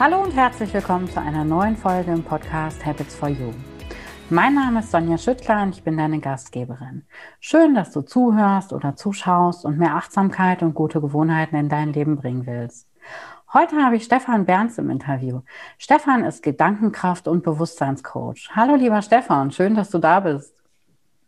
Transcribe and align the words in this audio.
Hallo 0.00 0.22
und 0.22 0.30
herzlich 0.30 0.72
willkommen 0.72 1.10
zu 1.10 1.20
einer 1.20 1.44
neuen 1.44 1.76
Folge 1.76 2.12
im 2.12 2.22
Podcast 2.22 2.86
Habits 2.86 3.16
for 3.16 3.28
You. 3.28 3.52
Mein 4.30 4.54
Name 4.54 4.78
ist 4.78 4.92
Sonja 4.92 5.18
Schüttler 5.18 5.64
und 5.64 5.74
ich 5.74 5.82
bin 5.82 5.96
deine 5.96 6.20
Gastgeberin. 6.20 7.02
Schön, 7.40 7.74
dass 7.74 7.90
du 7.90 8.02
zuhörst 8.02 8.72
oder 8.72 8.94
zuschaust 8.94 9.64
und 9.64 9.76
mehr 9.76 9.96
Achtsamkeit 9.96 10.62
und 10.62 10.74
gute 10.74 11.00
Gewohnheiten 11.00 11.56
in 11.56 11.68
dein 11.68 11.92
Leben 11.92 12.14
bringen 12.14 12.46
willst. 12.46 12.86
Heute 13.52 13.74
habe 13.74 13.96
ich 13.96 14.04
Stefan 14.04 14.46
Berns 14.46 14.78
im 14.78 14.88
Interview. 14.88 15.40
Stefan 15.78 16.22
ist 16.22 16.44
Gedankenkraft- 16.44 17.26
und 17.26 17.42
Bewusstseinscoach. 17.42 18.50
Hallo 18.54 18.76
lieber 18.76 19.02
Stefan, 19.02 19.50
schön, 19.50 19.74
dass 19.74 19.90
du 19.90 19.98
da 19.98 20.20
bist. 20.20 20.54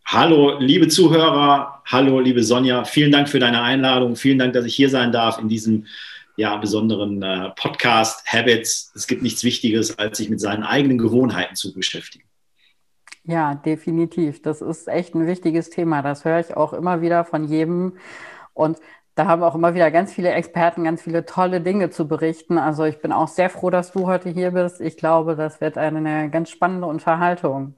Hallo, 0.06 0.60
liebe 0.60 0.87
Zuhörer. 0.87 1.82
Hallo, 1.87 2.20
liebe 2.20 2.45
Sonja. 2.45 2.84
Vielen 2.84 3.10
Dank 3.10 3.28
für 3.28 3.41
deine 3.41 3.62
Einladung. 3.62 4.14
Vielen 4.14 4.38
Dank, 4.38 4.52
dass 4.52 4.64
ich 4.64 4.77
hier 4.77 4.91
sein 4.91 5.10
darf 5.10 5.41
in 5.41 5.48
diesem 5.48 5.87
ja, 6.36 6.56
besonderen 6.56 7.23
äh, 7.23 7.50
Podcast 7.56 8.24
Habits. 8.27 8.92
Es 8.95 9.06
gibt 9.06 9.23
nichts 9.23 9.45
Wichtiges, 9.45 9.98
als 9.98 10.18
sich 10.18 10.30
mit 10.30 10.41
seinen 10.41 10.62
eigenen 10.62 10.98
Gewohnheiten 10.98 11.55
zu 11.55 11.72
beschäftigen. 11.72 12.24
Ja, 13.24 13.55
definitiv. 13.55 14.42
Das 14.42 14.60
ist 14.60 14.88
echt 14.88 15.14
ein 15.14 15.27
wichtiges 15.27 15.70
Thema. 15.70 16.02
Das 16.02 16.24
höre 16.24 16.41
ich 16.41 16.56
auch 16.56 16.72
immer 16.72 17.02
wieder 17.02 17.24
von 17.24 17.45
jedem. 17.45 17.98
Und 18.55 18.78
da 19.14 19.27
haben 19.27 19.42
auch 19.42 19.55
immer 19.55 19.74
wieder 19.74 19.91
ganz 19.91 20.12
viele 20.12 20.30
Experten 20.30 20.84
ganz 20.84 21.02
viele 21.02 21.27
tolle 21.27 21.60
Dinge 21.60 21.91
zu 21.91 22.08
berichten. 22.08 22.58
Also 22.58 22.84
ich 22.84 23.00
bin 23.02 23.12
auch 23.12 23.28
sehr 23.28 23.50
froh, 23.50 23.70
dass 23.70 23.92
du 23.92 24.06
heute 24.06 24.30
hier 24.30 24.52
bist. 24.52 24.80
Ich 24.80 24.97
glaube, 24.97 25.36
das 25.36 25.60
wird 25.60 25.77
eine 25.77 26.30
ganz 26.30 26.50
spannende 26.50 26.86
Unterhaltung. 26.86 27.74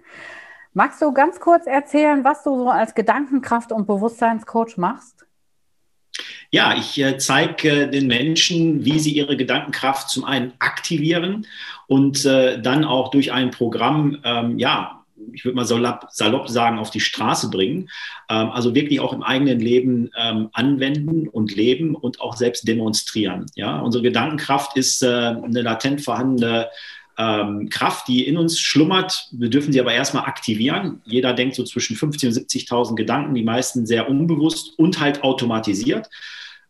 Magst 0.72 1.02
du 1.02 1.12
ganz 1.12 1.40
kurz 1.40 1.66
erzählen, 1.66 2.24
was 2.24 2.44
du 2.44 2.56
so 2.56 2.70
als 2.70 2.94
Gedankenkraft- 2.94 3.72
und 3.72 3.86
Bewusstseinscoach 3.86 4.76
machst? 4.76 5.26
Ja, 6.54 6.76
ich 6.76 7.00
äh, 7.00 7.16
zeige 7.16 7.70
äh, 7.70 7.90
den 7.90 8.06
Menschen, 8.06 8.84
wie 8.84 8.98
sie 8.98 9.12
ihre 9.12 9.38
Gedankenkraft 9.38 10.10
zum 10.10 10.24
einen 10.24 10.52
aktivieren 10.58 11.46
und 11.86 12.26
äh, 12.26 12.60
dann 12.60 12.84
auch 12.84 13.10
durch 13.10 13.32
ein 13.32 13.50
Programm, 13.50 14.18
ähm, 14.22 14.58
ja, 14.58 15.02
ich 15.32 15.46
würde 15.46 15.56
mal 15.56 15.64
salopp, 15.64 16.08
salopp, 16.10 16.50
sagen, 16.50 16.78
auf 16.78 16.90
die 16.90 17.00
Straße 17.00 17.48
bringen. 17.48 17.88
Ähm, 18.28 18.50
also 18.50 18.74
wirklich 18.74 19.00
auch 19.00 19.14
im 19.14 19.22
eigenen 19.22 19.60
Leben 19.60 20.10
ähm, 20.14 20.50
anwenden 20.52 21.26
und 21.26 21.56
leben 21.56 21.94
und 21.94 22.20
auch 22.20 22.36
selbst 22.36 22.68
demonstrieren. 22.68 23.46
Ja, 23.54 23.80
unsere 23.80 24.02
Gedankenkraft 24.02 24.76
ist 24.76 25.02
äh, 25.02 25.06
eine 25.06 25.62
latent 25.62 26.02
vorhandene 26.02 26.68
ähm, 27.16 27.70
Kraft, 27.70 28.08
die 28.08 28.26
in 28.26 28.36
uns 28.36 28.60
schlummert. 28.60 29.28
Wir 29.32 29.48
dürfen 29.48 29.72
sie 29.72 29.80
aber 29.80 29.94
erstmal 29.94 30.24
aktivieren. 30.24 31.00
Jeder 31.04 31.32
denkt 31.32 31.54
so 31.54 31.64
zwischen 31.64 31.96
50.000 31.96 32.26
und 32.26 32.32
70.000 32.34 32.94
Gedanken, 32.94 33.34
die 33.34 33.42
meisten 33.42 33.86
sehr 33.86 34.10
unbewusst 34.10 34.78
und 34.78 35.00
halt 35.00 35.22
automatisiert. 35.22 36.10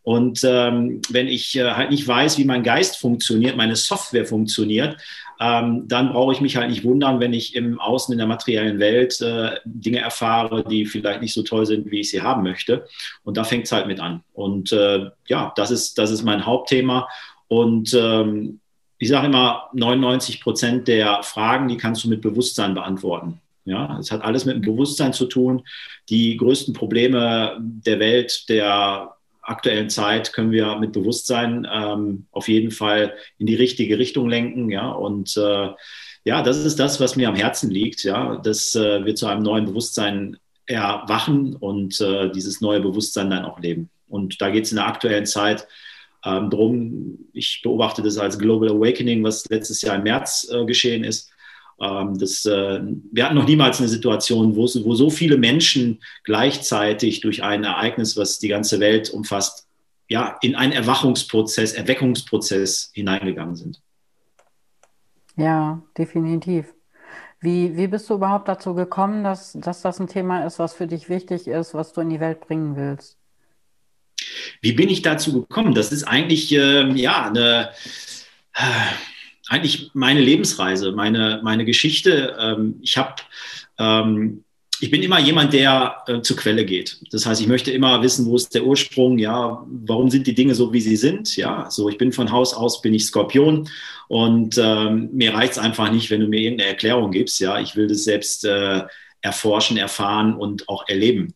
Und 0.03 0.41
ähm, 0.43 1.01
wenn 1.09 1.27
ich 1.27 1.55
äh, 1.55 1.71
halt 1.71 1.89
nicht 1.89 2.07
weiß, 2.07 2.37
wie 2.37 2.43
mein 2.43 2.63
Geist 2.63 2.97
funktioniert, 2.97 3.55
meine 3.55 3.77
Software 3.77 4.25
funktioniert, 4.25 4.97
ähm, 5.39 5.87
dann 5.87 6.11
brauche 6.11 6.33
ich 6.33 6.41
mich 6.41 6.57
halt 6.57 6.69
nicht 6.69 6.83
wundern, 6.83 7.19
wenn 7.19 7.33
ich 7.33 7.55
im 7.55 7.79
Außen 7.79 8.11
in 8.11 8.17
der 8.17 8.27
materiellen 8.27 8.79
Welt 8.79 9.19
äh, 9.21 9.57
Dinge 9.65 9.99
erfahre, 9.99 10.63
die 10.63 10.85
vielleicht 10.85 11.21
nicht 11.21 11.33
so 11.33 11.41
toll 11.41 11.65
sind, 11.65 11.89
wie 11.89 12.01
ich 12.01 12.11
sie 12.11 12.21
haben 12.21 12.43
möchte. 12.43 12.85
Und 13.23 13.37
da 13.37 13.43
fängt 13.43 13.65
es 13.65 13.71
halt 13.71 13.87
mit 13.87 13.99
an. 13.99 14.23
Und 14.33 14.71
äh, 14.73 15.09
ja, 15.27 15.53
das 15.55 15.71
ist, 15.71 15.97
das 15.97 16.11
ist 16.11 16.23
mein 16.23 16.45
Hauptthema. 16.45 17.07
Und 17.47 17.93
ähm, 17.93 18.59
ich 18.97 19.09
sage 19.09 19.27
immer, 19.27 19.69
99 19.73 20.41
Prozent 20.41 20.87
der 20.87 21.23
Fragen, 21.23 21.67
die 21.67 21.77
kannst 21.77 22.03
du 22.03 22.09
mit 22.09 22.21
Bewusstsein 22.21 22.73
beantworten. 22.73 23.39
Ja, 23.65 23.97
es 23.99 24.11
hat 24.11 24.21
alles 24.21 24.43
mit 24.45 24.55
dem 24.55 24.61
Bewusstsein 24.61 25.13
zu 25.13 25.25
tun. 25.25 25.63
Die 26.09 26.35
größten 26.35 26.73
Probleme 26.73 27.57
der 27.59 27.99
Welt, 27.99 28.49
der 28.49 29.15
aktuellen 29.43 29.89
Zeit 29.89 30.33
können 30.33 30.51
wir 30.51 30.77
mit 30.77 30.93
Bewusstsein 30.93 31.67
ähm, 31.71 32.25
auf 32.31 32.47
jeden 32.47 32.71
Fall 32.71 33.13
in 33.37 33.45
die 33.45 33.55
richtige 33.55 33.99
Richtung 33.99 34.29
lenken. 34.29 34.69
Ja, 34.69 34.91
und 34.91 35.35
äh, 35.37 35.69
ja, 36.25 36.41
das 36.41 36.57
ist 36.57 36.79
das, 36.79 36.99
was 36.99 37.15
mir 37.15 37.27
am 37.27 37.35
Herzen 37.35 37.69
liegt. 37.69 38.03
Ja, 38.03 38.37
dass 38.37 38.75
äh, 38.75 39.05
wir 39.05 39.15
zu 39.15 39.27
einem 39.27 39.43
neuen 39.43 39.65
Bewusstsein 39.65 40.37
erwachen 40.65 41.55
und 41.55 41.99
äh, 41.99 42.31
dieses 42.31 42.61
neue 42.61 42.79
Bewusstsein 42.79 43.29
dann 43.29 43.45
auch 43.45 43.59
leben. 43.59 43.89
Und 44.07 44.41
da 44.41 44.49
geht 44.49 44.65
es 44.65 44.71
in 44.71 44.77
der 44.77 44.87
aktuellen 44.87 45.25
Zeit 45.25 45.67
ähm, 46.23 46.49
drum. 46.49 47.19
Ich 47.33 47.61
beobachte 47.63 48.01
das 48.01 48.17
als 48.17 48.39
Global 48.39 48.69
Awakening, 48.69 49.23
was 49.23 49.47
letztes 49.49 49.81
Jahr 49.81 49.95
im 49.95 50.03
März 50.03 50.49
äh, 50.51 50.65
geschehen 50.65 51.03
ist. 51.03 51.32
Ähm, 51.81 52.17
das, 52.17 52.45
äh, 52.45 52.81
wir 53.11 53.25
hatten 53.25 53.35
noch 53.35 53.47
niemals 53.47 53.79
eine 53.79 53.89
Situation, 53.89 54.55
wo, 54.55 54.63
wo 54.63 54.95
so 54.95 55.09
viele 55.09 55.37
Menschen 55.37 56.01
gleichzeitig 56.23 57.21
durch 57.21 57.43
ein 57.43 57.63
Ereignis, 57.63 58.17
was 58.17 58.39
die 58.39 58.47
ganze 58.47 58.79
Welt 58.79 59.09
umfasst, 59.09 59.67
ja, 60.07 60.37
in 60.41 60.55
einen 60.55 60.73
Erwachungsprozess, 60.73 61.73
Erweckungsprozess 61.73 62.91
hineingegangen 62.93 63.55
sind. 63.55 63.81
Ja, 65.35 65.81
definitiv. 65.97 66.73
Wie, 67.41 67.75
wie 67.75 67.87
bist 67.87 68.09
du 68.09 68.13
überhaupt 68.13 68.47
dazu 68.47 68.73
gekommen, 68.73 69.23
dass, 69.23 69.53
dass 69.53 69.81
das 69.81 69.99
ein 69.99 70.07
Thema 70.07 70.45
ist, 70.45 70.59
was 70.59 70.73
für 70.73 70.87
dich 70.87 71.09
wichtig 71.09 71.47
ist, 71.47 71.73
was 71.73 71.91
du 71.91 72.01
in 72.01 72.09
die 72.09 72.19
Welt 72.19 72.39
bringen 72.39 72.75
willst? 72.75 73.17
Wie 74.61 74.71
bin 74.71 74.89
ich 74.89 75.01
dazu 75.01 75.41
gekommen? 75.41 75.73
Das 75.73 75.91
ist 75.91 76.03
eigentlich 76.03 76.53
äh, 76.53 76.89
ja 76.91 77.27
eine 77.27 77.71
eigentlich 79.47 79.91
meine 79.93 80.21
Lebensreise, 80.21 80.91
meine, 80.91 81.41
meine 81.43 81.65
Geschichte. 81.65 82.35
Ähm, 82.39 82.79
ich 82.81 82.97
habe 82.97 83.15
ähm, 83.77 84.43
ich 84.83 84.91
bin 84.91 85.01
immer 85.01 85.17
jemand, 85.17 85.53
der 85.53 86.03
äh, 86.07 86.19
zur 86.21 86.35
Quelle 86.35 86.65
geht. 86.65 86.99
Das 87.11 87.25
heißt, 87.25 87.39
ich 87.39 87.47
möchte 87.47 87.71
immer 87.71 88.01
wissen, 88.01 88.25
wo 88.25 88.35
ist 88.35 88.53
der 88.53 88.65
Ursprung, 88.65 89.17
ja, 89.17 89.65
warum 89.65 90.09
sind 90.09 90.27
die 90.27 90.35
Dinge 90.35 90.55
so, 90.55 90.73
wie 90.73 90.81
sie 90.81 90.97
sind, 90.97 91.37
ja. 91.37 91.71
So, 91.71 91.87
ich 91.87 91.97
bin 91.97 92.11
von 92.11 92.31
Haus 92.33 92.53
aus, 92.53 92.81
bin 92.81 92.93
ich 92.93 93.05
Skorpion 93.05 93.69
und 94.09 94.57
ähm, 94.57 95.09
mir 95.13 95.33
reicht 95.33 95.53
es 95.53 95.57
einfach 95.57 95.89
nicht, 95.89 96.09
wenn 96.09 96.19
du 96.19 96.27
mir 96.27 96.41
irgendeine 96.41 96.71
Erklärung 96.71 97.11
gibst, 97.11 97.39
ja. 97.39 97.61
Ich 97.61 97.77
will 97.77 97.87
das 97.87 98.03
selbst 98.03 98.43
äh, 98.43 98.81
erforschen, 99.21 99.77
erfahren 99.77 100.35
und 100.35 100.67
auch 100.67 100.85
erleben. 100.89 101.33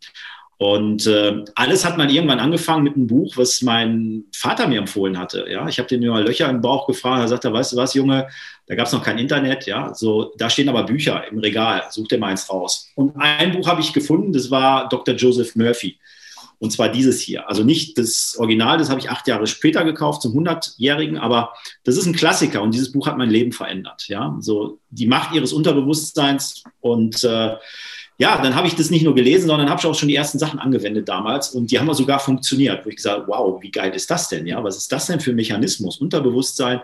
Und 0.59 1.05
äh, 1.05 1.43
alles 1.53 1.85
hat 1.85 1.97
man 1.97 2.09
irgendwann 2.09 2.39
angefangen 2.39 2.83
mit 2.83 2.95
einem 2.95 3.05
Buch, 3.05 3.37
was 3.37 3.61
mein 3.61 4.23
Vater 4.35 4.67
mir 4.67 4.79
empfohlen 4.79 5.19
hatte. 5.19 5.45
Ja, 5.49 5.67
ich 5.67 5.77
habe 5.77 5.87
den 5.87 6.01
immer 6.01 6.21
Löcher 6.21 6.49
im 6.49 6.61
Bauch 6.61 6.87
gefragt. 6.87 7.21
Er 7.21 7.27
sagte, 7.27 7.53
weißt 7.53 7.73
du 7.73 7.77
was, 7.77 7.93
Junge, 7.93 8.27
da 8.65 8.73
gab 8.73 8.87
es 8.87 8.93
noch 8.93 9.03
kein 9.03 9.19
Internet. 9.19 9.67
Ja, 9.67 9.93
so 9.93 10.33
da 10.37 10.49
stehen 10.49 10.69
aber 10.69 10.83
Bücher 10.83 11.27
im 11.29 11.37
Regal. 11.37 11.83
Such 11.91 12.07
dir 12.07 12.17
mal 12.17 12.29
eins 12.29 12.49
raus. 12.49 12.89
Und 12.95 13.15
ein 13.17 13.51
Buch 13.51 13.67
habe 13.67 13.81
ich 13.81 13.93
gefunden. 13.93 14.33
Das 14.33 14.49
war 14.49 14.89
Dr. 14.89 15.13
Joseph 15.13 15.55
Murphy. 15.55 15.99
Und 16.59 16.71
zwar 16.71 16.89
dieses 16.89 17.21
hier. 17.21 17.47
Also 17.47 17.63
nicht 17.63 17.99
das 17.99 18.35
Original, 18.39 18.79
das 18.79 18.89
habe 18.89 18.99
ich 18.99 19.11
acht 19.11 19.27
Jahre 19.27 19.45
später 19.45 19.85
gekauft 19.85 20.23
zum 20.23 20.33
100-Jährigen, 20.33 21.17
aber 21.17 21.53
das 21.83 21.97
ist 21.97 22.07
ein 22.07 22.15
Klassiker 22.15 22.63
und 22.63 22.73
dieses 22.73 22.91
Buch 22.91 23.05
hat 23.05 23.15
mein 23.15 23.29
Leben 23.29 23.51
verändert. 23.51 24.07
Ja, 24.07 24.35
so 24.39 24.79
die 24.89 25.05
Macht 25.05 25.35
ihres 25.35 25.53
Unterbewusstseins 25.53 26.63
und 26.81 27.23
äh, 27.23 27.57
ja, 28.19 28.41
dann 28.41 28.55
habe 28.55 28.67
ich 28.67 28.75
das 28.75 28.89
nicht 28.89 29.03
nur 29.03 29.13
gelesen, 29.13 29.47
sondern 29.47 29.69
habe 29.69 29.79
ich 29.79 29.85
auch 29.85 29.93
schon 29.93 30.09
die 30.09 30.15
ersten 30.15 30.39
Sachen 30.39 30.57
angewendet 30.57 31.07
damals 31.07 31.49
und 31.49 31.69
die 31.69 31.79
haben 31.79 31.93
sogar 31.93 32.19
funktioniert, 32.19 32.83
wo 32.83 32.89
ich 32.89 32.95
gesagt 32.95 33.27
wow, 33.27 33.61
wie 33.61 33.69
geil 33.69 33.93
ist 33.93 34.09
das 34.09 34.27
denn? 34.27 34.47
Ja, 34.47 34.63
was 34.63 34.75
ist 34.77 34.91
das 34.91 35.05
denn 35.05 35.19
für 35.19 35.31
ein 35.31 35.35
Mechanismus? 35.35 35.97
Unterbewusstsein. 35.97 36.81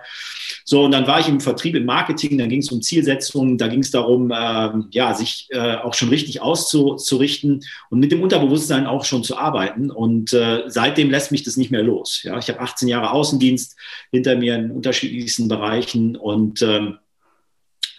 So, 0.63 0.83
und 0.83 0.91
dann 0.91 1.07
war 1.07 1.19
ich 1.19 1.27
im 1.27 1.39
Vertrieb, 1.39 1.75
im 1.75 1.85
Marketing, 1.85 2.37
dann 2.37 2.49
ging 2.49 2.59
es 2.59 2.71
um 2.71 2.83
Zielsetzungen, 2.83 3.57
da 3.57 3.67
ging 3.67 3.79
es 3.79 3.89
darum, 3.89 4.31
ähm, 4.31 4.87
ja, 4.91 5.15
sich 5.15 5.47
äh, 5.49 5.77
auch 5.77 5.95
schon 5.95 6.09
richtig 6.09 6.41
auszurichten 6.41 7.63
und 7.89 7.99
mit 7.99 8.11
dem 8.11 8.21
Unterbewusstsein 8.21 8.85
auch 8.85 9.03
schon 9.03 9.23
zu 9.23 9.35
arbeiten. 9.35 9.89
Und 9.89 10.33
äh, 10.33 10.63
seitdem 10.67 11.09
lässt 11.09 11.31
mich 11.31 11.41
das 11.41 11.57
nicht 11.57 11.71
mehr 11.71 11.83
los. 11.83 12.21
Ja, 12.21 12.37
ich 12.37 12.47
habe 12.47 12.59
18 12.59 12.87
Jahre 12.87 13.09
Außendienst 13.09 13.75
hinter 14.11 14.35
mir 14.35 14.55
in 14.55 14.69
unterschiedlichsten 14.69 15.47
Bereichen 15.47 16.15
und 16.15 16.61
ähm, 16.61 16.99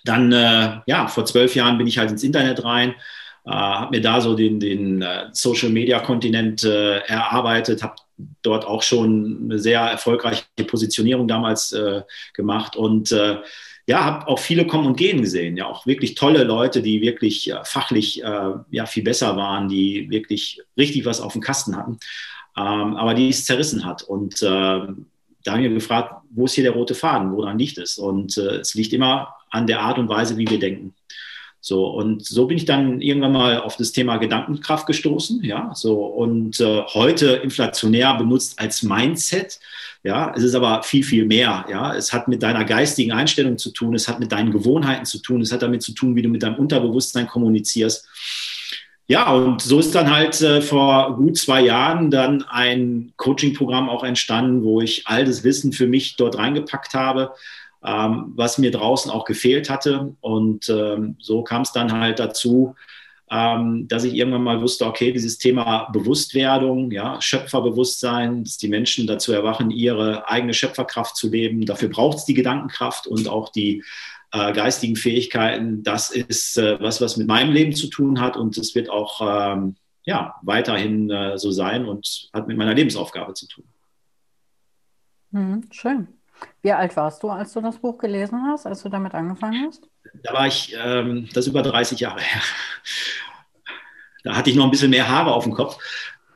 dann, 0.05 0.33
äh, 0.33 0.81
ja, 0.87 1.09
vor 1.09 1.25
zwölf 1.25 1.55
Jahren 1.57 1.79
bin 1.79 1.87
ich 1.87 1.99
halt 1.99 2.11
ins 2.11 2.23
Internet 2.23 2.63
rein, 2.63 2.95
äh, 3.47 3.51
habe 3.51 3.97
mir 3.97 4.01
da 4.01 4.21
so 4.21 4.35
den, 4.35 4.59
den 4.59 5.03
äh, 5.03 5.27
Social 5.33 5.71
Media 5.71 6.01
Kontinent 6.01 6.65
äh, 6.65 6.99
erarbeitet, 7.01 7.83
habe 7.83 7.97
dort 8.43 8.65
auch 8.65 8.83
schon 8.83 9.43
eine 9.45 9.59
sehr 9.59 9.81
erfolgreiche 9.81 10.45
Positionierung 10.67 11.29
damals 11.29 11.73
äh, 11.73 12.03
gemacht 12.33 12.77
und 12.77 13.13
äh, 13.13 13.39
ja, 13.87 14.03
habe 14.03 14.29
auch 14.29 14.39
viele 14.39 14.67
kommen 14.67 14.87
und 14.87 14.97
gehen 14.97 15.21
gesehen, 15.21 15.59
ja, 15.59 15.67
auch 15.67 15.85
wirklich 15.85 16.15
tolle 16.15 16.45
Leute, 16.45 16.81
die 16.81 17.03
wirklich 17.03 17.53
fachlich 17.65 18.17
ja 18.17 18.87
viel 18.87 19.03
besser 19.03 19.37
waren, 19.37 19.69
die 19.69 20.09
wirklich 20.09 20.63
richtig 20.79 21.05
was 21.05 21.21
auf 21.21 21.35
dem 21.35 21.43
Kasten 21.43 21.77
hatten, 21.77 21.99
ähm, 22.57 22.97
aber 22.97 23.13
die 23.13 23.29
es 23.29 23.45
zerrissen 23.45 23.85
hat 23.85 24.01
und 24.03 24.41
da 24.41 25.53
haben 25.53 25.63
wir 25.63 25.69
gefragt, 25.69 26.15
wo 26.31 26.47
ist 26.47 26.55
hier 26.55 26.65
der 26.65 26.73
rote 26.73 26.95
Faden, 26.95 27.31
woran 27.33 27.59
liegt 27.59 27.77
es? 27.77 27.99
Und 27.99 28.39
es 28.39 28.73
liegt 28.73 28.95
immer 28.95 29.35
an 29.51 29.67
der 29.67 29.81
Art 29.81 29.99
und 29.99 30.09
Weise, 30.09 30.39
wie 30.39 30.49
wir 30.49 30.59
denken. 30.59 30.95
So, 31.67 31.87
und 31.87 32.23
so 32.27 32.45
bin 32.47 32.59
ich 32.59 32.67
dann 32.67 33.01
irgendwann 33.01 33.33
mal 33.33 33.59
auf 33.59 33.79
das 33.79 33.91
Thema 33.91 34.19
Gedankenkraft 34.19 34.87
gestoßen, 34.87 35.43
ja, 35.43 35.71
so, 35.75 36.05
und 36.05 36.61
äh, 36.61 36.83
heute 36.93 37.37
inflationär 37.37 38.13
benutzt 38.17 38.61
als 38.61 38.83
Mindset, 38.83 39.61
ja, 40.03 40.35
es 40.37 40.43
ist 40.43 40.55
aber 40.55 40.83
viel, 40.83 41.03
viel 41.03 41.25
mehr, 41.25 41.65
ja, 41.71 41.97
es 41.97 42.13
hat 42.13 42.29
mit 42.29 42.43
deiner 42.43 42.67
geistigen 42.67 43.13
Einstellung 43.13 43.57
zu 43.57 43.71
tun, 43.71 43.95
es 43.95 44.09
hat 44.09 44.21
mit 44.21 44.31
deinen 44.31 44.53
Gewohnheiten 44.53 45.07
zu 45.07 45.21
tun, 45.21 45.41
es 45.41 45.53
hat 45.53 45.63
damit 45.63 45.81
zu 45.81 45.93
tun, 45.93 46.15
wie 46.15 46.21
du 46.21 46.29
mit 46.29 46.43
deinem 46.43 46.57
Unterbewusstsein 46.57 47.27
kommunizierst. 47.27 48.07
Ja, 49.07 49.33
und 49.33 49.63
so 49.63 49.79
ist 49.79 49.95
dann 49.95 50.15
halt 50.15 50.39
äh, 50.43 50.61
vor 50.61 51.17
gut 51.17 51.39
zwei 51.39 51.63
Jahren 51.63 52.11
dann 52.11 52.43
ein 52.43 53.15
Coaching-Programm 53.17 53.89
auch 53.89 54.05
entstanden, 54.05 54.65
wo 54.65 54.83
ich 54.83 55.07
all 55.07 55.25
das 55.25 55.45
Wissen 55.45 55.73
für 55.73 55.87
mich 55.87 56.17
dort 56.17 56.37
reingepackt 56.37 56.93
habe, 56.93 57.33
ähm, 57.85 58.33
was 58.35 58.59
mir 58.59 58.71
draußen 58.71 59.11
auch 59.11 59.25
gefehlt 59.25 59.69
hatte. 59.69 60.15
Und 60.21 60.69
ähm, 60.69 61.17
so 61.21 61.43
kam 61.43 61.63
es 61.63 61.73
dann 61.73 61.93
halt 61.93 62.19
dazu, 62.19 62.75
ähm, 63.31 63.89
dass 63.89 64.05
ich 64.05 64.15
irgendwann 64.15 64.43
mal 64.43 64.61
wusste, 64.61 64.87
okay, 64.87 65.13
dieses 65.13 65.39
Thema 65.39 65.89
Bewusstwerdung, 65.93 66.91
ja, 66.91 67.21
Schöpferbewusstsein, 67.21 68.45
dass 68.45 68.59
die 68.59 68.69
Menschen 68.69 69.07
dazu 69.07 69.33
erwachen, 69.33 69.71
ihre 69.71 70.29
eigene 70.29 70.55
Schöpferkraft 70.55 71.17
zu 71.17 71.31
leben. 71.31 71.65
Dafür 71.67 71.89
braucht 71.89 72.19
es 72.19 72.25
die 72.25 72.35
Gedankenkraft 72.35 73.07
und 73.07 73.29
auch 73.29 73.51
die 73.51 73.83
äh, 74.33 74.53
geistigen 74.53 74.97
Fähigkeiten. 74.97 75.83
Das 75.83 76.11
ist 76.11 76.59
äh, 76.59 76.81
was, 76.81 77.01
was 77.01 77.17
mit 77.17 77.27
meinem 77.27 77.53
Leben 77.53 77.75
zu 77.75 77.89
tun 77.89 78.21
hat 78.21 78.37
und 78.37 78.57
es 78.57 78.75
wird 78.75 78.89
auch 78.91 79.21
ähm, 79.21 79.77
ja, 80.05 80.35
weiterhin 80.43 81.11
äh, 81.11 81.39
so 81.39 81.51
sein 81.51 81.87
und 81.87 82.29
hat 82.33 82.47
mit 82.47 82.57
meiner 82.57 82.75
Lebensaufgabe 82.75 83.35
zu 83.35 83.49
tun. 83.49 83.65
Mhm, 85.31 85.69
schön. 85.71 86.09
Wie 86.63 86.73
alt 86.73 86.97
warst 86.97 87.23
du, 87.23 87.31
als 87.31 87.53
du 87.53 87.61
das 87.61 87.79
Buch 87.79 87.99
gelesen 87.99 88.43
hast, 88.47 88.67
als 88.67 88.83
du 88.83 88.89
damit 88.89 89.15
angefangen 89.15 89.67
hast? 89.67 89.89
Da 90.23 90.33
war 90.33 90.47
ich, 90.47 90.75
ähm, 90.83 91.29
das 91.33 91.47
über 91.47 91.63
30 91.63 92.01
Jahre 92.01 92.21
her. 92.21 92.43
Da 94.25 94.35
hatte 94.35 94.51
ich 94.51 94.57
noch 94.57 94.65
ein 94.65 94.71
bisschen 94.71 94.91
mehr 94.91 95.09
Haare 95.09 95.33
auf 95.33 95.45
dem 95.45 95.53
Kopf. 95.53 95.77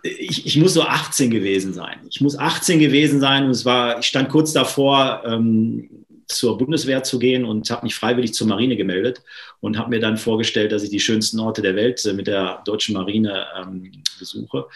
Ich, 0.03 0.47
ich, 0.47 0.57
muss 0.59 0.75
so 0.75 0.83
18 0.83 1.31
gewesen 1.31 1.73
sein. 1.73 2.01
Ich 2.11 2.21
muss 2.21 2.39
18 2.39 2.79
gewesen 2.79 3.19
sein 3.19 3.45
und 3.45 3.51
es 3.51 3.65
war, 3.65 3.99
ich 3.99 4.07
stand 4.07 4.29
kurz 4.29 4.53
davor, 4.53 5.23
ähm, 5.25 6.05
zur 6.29 6.59
Bundeswehr 6.59 7.03
zu 7.03 7.19
gehen 7.19 7.45
und 7.45 7.71
habe 7.71 7.87
mich 7.87 7.95
freiwillig 7.95 8.35
zur 8.35 8.47
Marine 8.47 8.77
gemeldet 8.77 9.23
und 9.61 9.79
habe 9.79 9.89
mir 9.89 9.99
dann 9.99 10.19
vorgestellt, 10.19 10.73
dass 10.73 10.83
ich 10.83 10.91
die 10.91 11.01
schönsten 11.01 11.41
Orte 11.41 11.63
der 11.63 11.75
Welt 11.75 12.05
äh, 12.05 12.13
mit 12.13 12.27
der 12.27 12.63
deutschen 12.67 12.95
Marine 12.95 13.47
ähm, 13.57 14.03
besuche. 14.19 14.67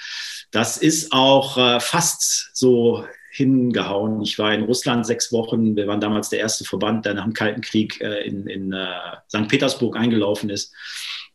Das 0.50 0.78
ist 0.78 1.12
auch 1.12 1.58
äh, 1.58 1.78
fast 1.78 2.50
so 2.54 3.04
hingehauen. 3.32 4.20
Ich 4.20 4.38
war 4.38 4.52
in 4.52 4.64
Russland 4.64 5.06
sechs 5.06 5.32
Wochen. 5.32 5.74
Wir 5.74 5.86
waren 5.86 6.02
damals 6.02 6.28
der 6.28 6.40
erste 6.40 6.64
Verband, 6.64 7.06
der 7.06 7.14
nach 7.14 7.24
dem 7.24 7.32
Kalten 7.32 7.62
Krieg 7.62 7.98
äh, 8.02 8.26
in, 8.26 8.46
in 8.46 8.72
äh, 8.74 8.86
St. 9.26 9.48
Petersburg 9.48 9.96
eingelaufen 9.96 10.50
ist. 10.50 10.74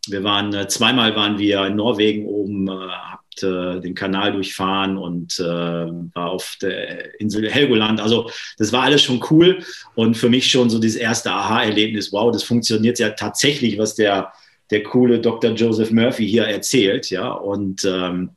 Wir 0.08 0.24
waren 0.24 0.54
äh, 0.54 0.68
zweimal 0.68 1.16
waren 1.16 1.40
wir 1.40 1.66
in 1.66 1.76
Norwegen 1.76 2.28
oben, 2.28 2.68
äh, 2.68 2.72
habt 2.72 3.42
äh, 3.42 3.82
den 3.82 3.96
Kanal 3.96 4.34
durchfahren 4.34 4.96
und 4.96 5.40
äh, 5.40 5.44
war 5.44 6.30
auf 6.30 6.56
der 6.62 7.20
Insel 7.20 7.50
Helgoland. 7.50 8.00
Also 8.00 8.30
das 8.60 8.72
war 8.72 8.84
alles 8.84 9.02
schon 9.02 9.24
cool 9.32 9.64
und 9.96 10.16
für 10.16 10.30
mich 10.30 10.52
schon 10.52 10.70
so 10.70 10.78
dieses 10.78 10.98
erste 10.98 11.32
Aha-Erlebnis. 11.32 12.14
Wow, 12.14 12.32
das 12.32 12.44
funktioniert 12.44 13.00
ja 13.00 13.10
tatsächlich, 13.10 13.80
was 13.80 13.96
der 13.96 14.32
der 14.70 14.84
coole 14.84 15.20
Dr. 15.20 15.52
Joseph 15.52 15.92
Murphy 15.92 16.28
hier 16.28 16.44
erzählt, 16.44 17.10
ja 17.10 17.32
und 17.32 17.86
ähm, 17.86 18.32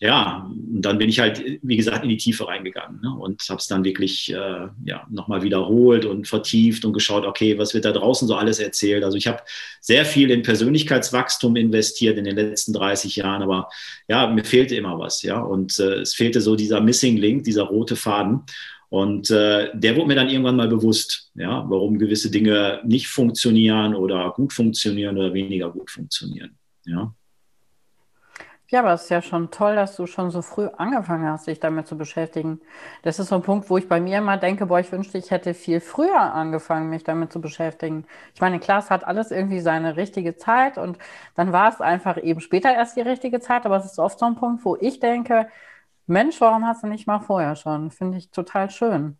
ja, 0.00 0.50
und 0.50 0.82
dann 0.82 0.98
bin 0.98 1.08
ich 1.08 1.20
halt, 1.20 1.42
wie 1.62 1.76
gesagt, 1.76 2.02
in 2.02 2.08
die 2.08 2.16
Tiefe 2.16 2.46
reingegangen 2.46 3.00
ne? 3.00 3.14
und 3.14 3.42
habe 3.48 3.58
es 3.58 3.66
dann 3.66 3.84
wirklich 3.84 4.32
äh, 4.32 4.68
ja, 4.84 5.06
nochmal 5.10 5.42
wiederholt 5.42 6.04
und 6.04 6.26
vertieft 6.26 6.84
und 6.84 6.92
geschaut, 6.92 7.24
okay, 7.24 7.58
was 7.58 7.74
wird 7.74 7.84
da 7.84 7.92
draußen 7.92 8.26
so 8.26 8.34
alles 8.34 8.58
erzählt. 8.58 9.04
Also 9.04 9.16
ich 9.16 9.26
habe 9.26 9.42
sehr 9.80 10.04
viel 10.04 10.30
in 10.30 10.42
Persönlichkeitswachstum 10.42 11.56
investiert 11.56 12.18
in 12.18 12.24
den 12.24 12.36
letzten 12.36 12.72
30 12.72 13.16
Jahren, 13.16 13.42
aber 13.42 13.68
ja, 14.08 14.26
mir 14.26 14.44
fehlte 14.44 14.74
immer 14.74 14.98
was, 14.98 15.22
ja. 15.22 15.40
Und 15.40 15.78
äh, 15.78 16.00
es 16.00 16.14
fehlte 16.14 16.40
so 16.40 16.56
dieser 16.56 16.80
Missing 16.80 17.16
Link, 17.16 17.44
dieser 17.44 17.64
rote 17.64 17.96
Faden. 17.96 18.40
Und 18.88 19.30
äh, 19.30 19.70
der 19.74 19.96
wurde 19.96 20.08
mir 20.08 20.14
dann 20.14 20.28
irgendwann 20.28 20.56
mal 20.56 20.68
bewusst, 20.68 21.32
ja, 21.34 21.64
warum 21.68 21.98
gewisse 21.98 22.30
Dinge 22.30 22.80
nicht 22.84 23.08
funktionieren 23.08 23.94
oder 23.94 24.32
gut 24.36 24.52
funktionieren 24.52 25.18
oder 25.18 25.34
weniger 25.34 25.70
gut 25.70 25.90
funktionieren. 25.90 26.56
Ja. 26.84 27.14
Ja, 28.68 28.80
aber 28.80 28.94
es 28.94 29.02
ist 29.04 29.10
ja 29.10 29.20
schon 29.22 29.50
toll, 29.50 29.76
dass 29.76 29.94
du 29.96 30.06
schon 30.06 30.30
so 30.30 30.40
früh 30.42 30.68
angefangen 30.78 31.28
hast, 31.28 31.46
dich 31.46 31.60
damit 31.60 31.86
zu 31.86 31.98
beschäftigen. 31.98 32.60
Das 33.02 33.18
ist 33.18 33.28
so 33.28 33.36
ein 33.36 33.42
Punkt, 33.42 33.68
wo 33.68 33.76
ich 33.76 33.88
bei 33.88 34.00
mir 34.00 34.18
immer 34.18 34.38
denke, 34.38 34.66
boah, 34.66 34.80
ich 34.80 34.90
wünschte, 34.90 35.18
ich 35.18 35.30
hätte 35.30 35.52
viel 35.54 35.80
früher 35.80 36.18
angefangen, 36.20 36.88
mich 36.88 37.04
damit 37.04 37.30
zu 37.32 37.40
beschäftigen. 37.40 38.06
Ich 38.34 38.40
meine, 38.40 38.58
klar, 38.60 38.78
es 38.78 38.90
hat 38.90 39.04
alles 39.04 39.30
irgendwie 39.30 39.60
seine 39.60 39.96
richtige 39.96 40.36
Zeit 40.36 40.78
und 40.78 40.98
dann 41.34 41.52
war 41.52 41.68
es 41.68 41.80
einfach 41.80 42.16
eben 42.22 42.40
später 42.40 42.72
erst 42.74 42.96
die 42.96 43.02
richtige 43.02 43.38
Zeit, 43.40 43.66
aber 43.66 43.76
es 43.76 43.84
ist 43.84 43.98
oft 43.98 44.18
so 44.18 44.26
ein 44.26 44.34
Punkt, 44.36 44.64
wo 44.64 44.76
ich 44.80 44.98
denke, 44.98 45.48
Mensch, 46.06 46.40
warum 46.40 46.66
hast 46.66 46.82
du 46.82 46.86
nicht 46.88 47.06
mal 47.06 47.20
vorher 47.20 47.56
schon? 47.56 47.90
Finde 47.90 48.18
ich 48.18 48.30
total 48.30 48.70
schön 48.70 49.18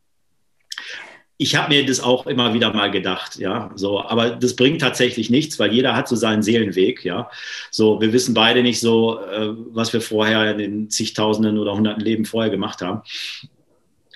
ich 1.37 1.57
habe 1.57 1.75
mir 1.75 1.85
das 1.85 2.01
auch 2.01 2.27
immer 2.27 2.55
wieder 2.55 2.73
mal 2.73 2.91
gedacht, 2.91 3.37
ja, 3.37 3.71
so, 3.75 4.01
aber 4.01 4.31
das 4.31 4.55
bringt 4.55 4.81
tatsächlich 4.81 5.31
nichts, 5.31 5.59
weil 5.59 5.73
jeder 5.73 5.97
hat 5.97 6.09
so 6.09 6.15
seinen 6.15 6.43
Seelenweg, 6.43 7.05
ja. 7.05 7.29
So, 7.71 8.01
wir 8.01 8.13
wissen 8.13 8.35
beide 8.35 8.63
nicht 8.63 8.81
so, 8.81 9.19
äh, 9.21 9.49
was 9.73 9.93
wir 9.93 10.01
vorher 10.01 10.53
in 10.53 10.59
den 10.59 10.91
zigtausenden 10.91 11.59
oder 11.59 11.75
hunderten 11.75 12.05
Leben 12.05 12.25
vorher 12.25 12.51
gemacht 12.51 12.83
haben. 12.83 13.03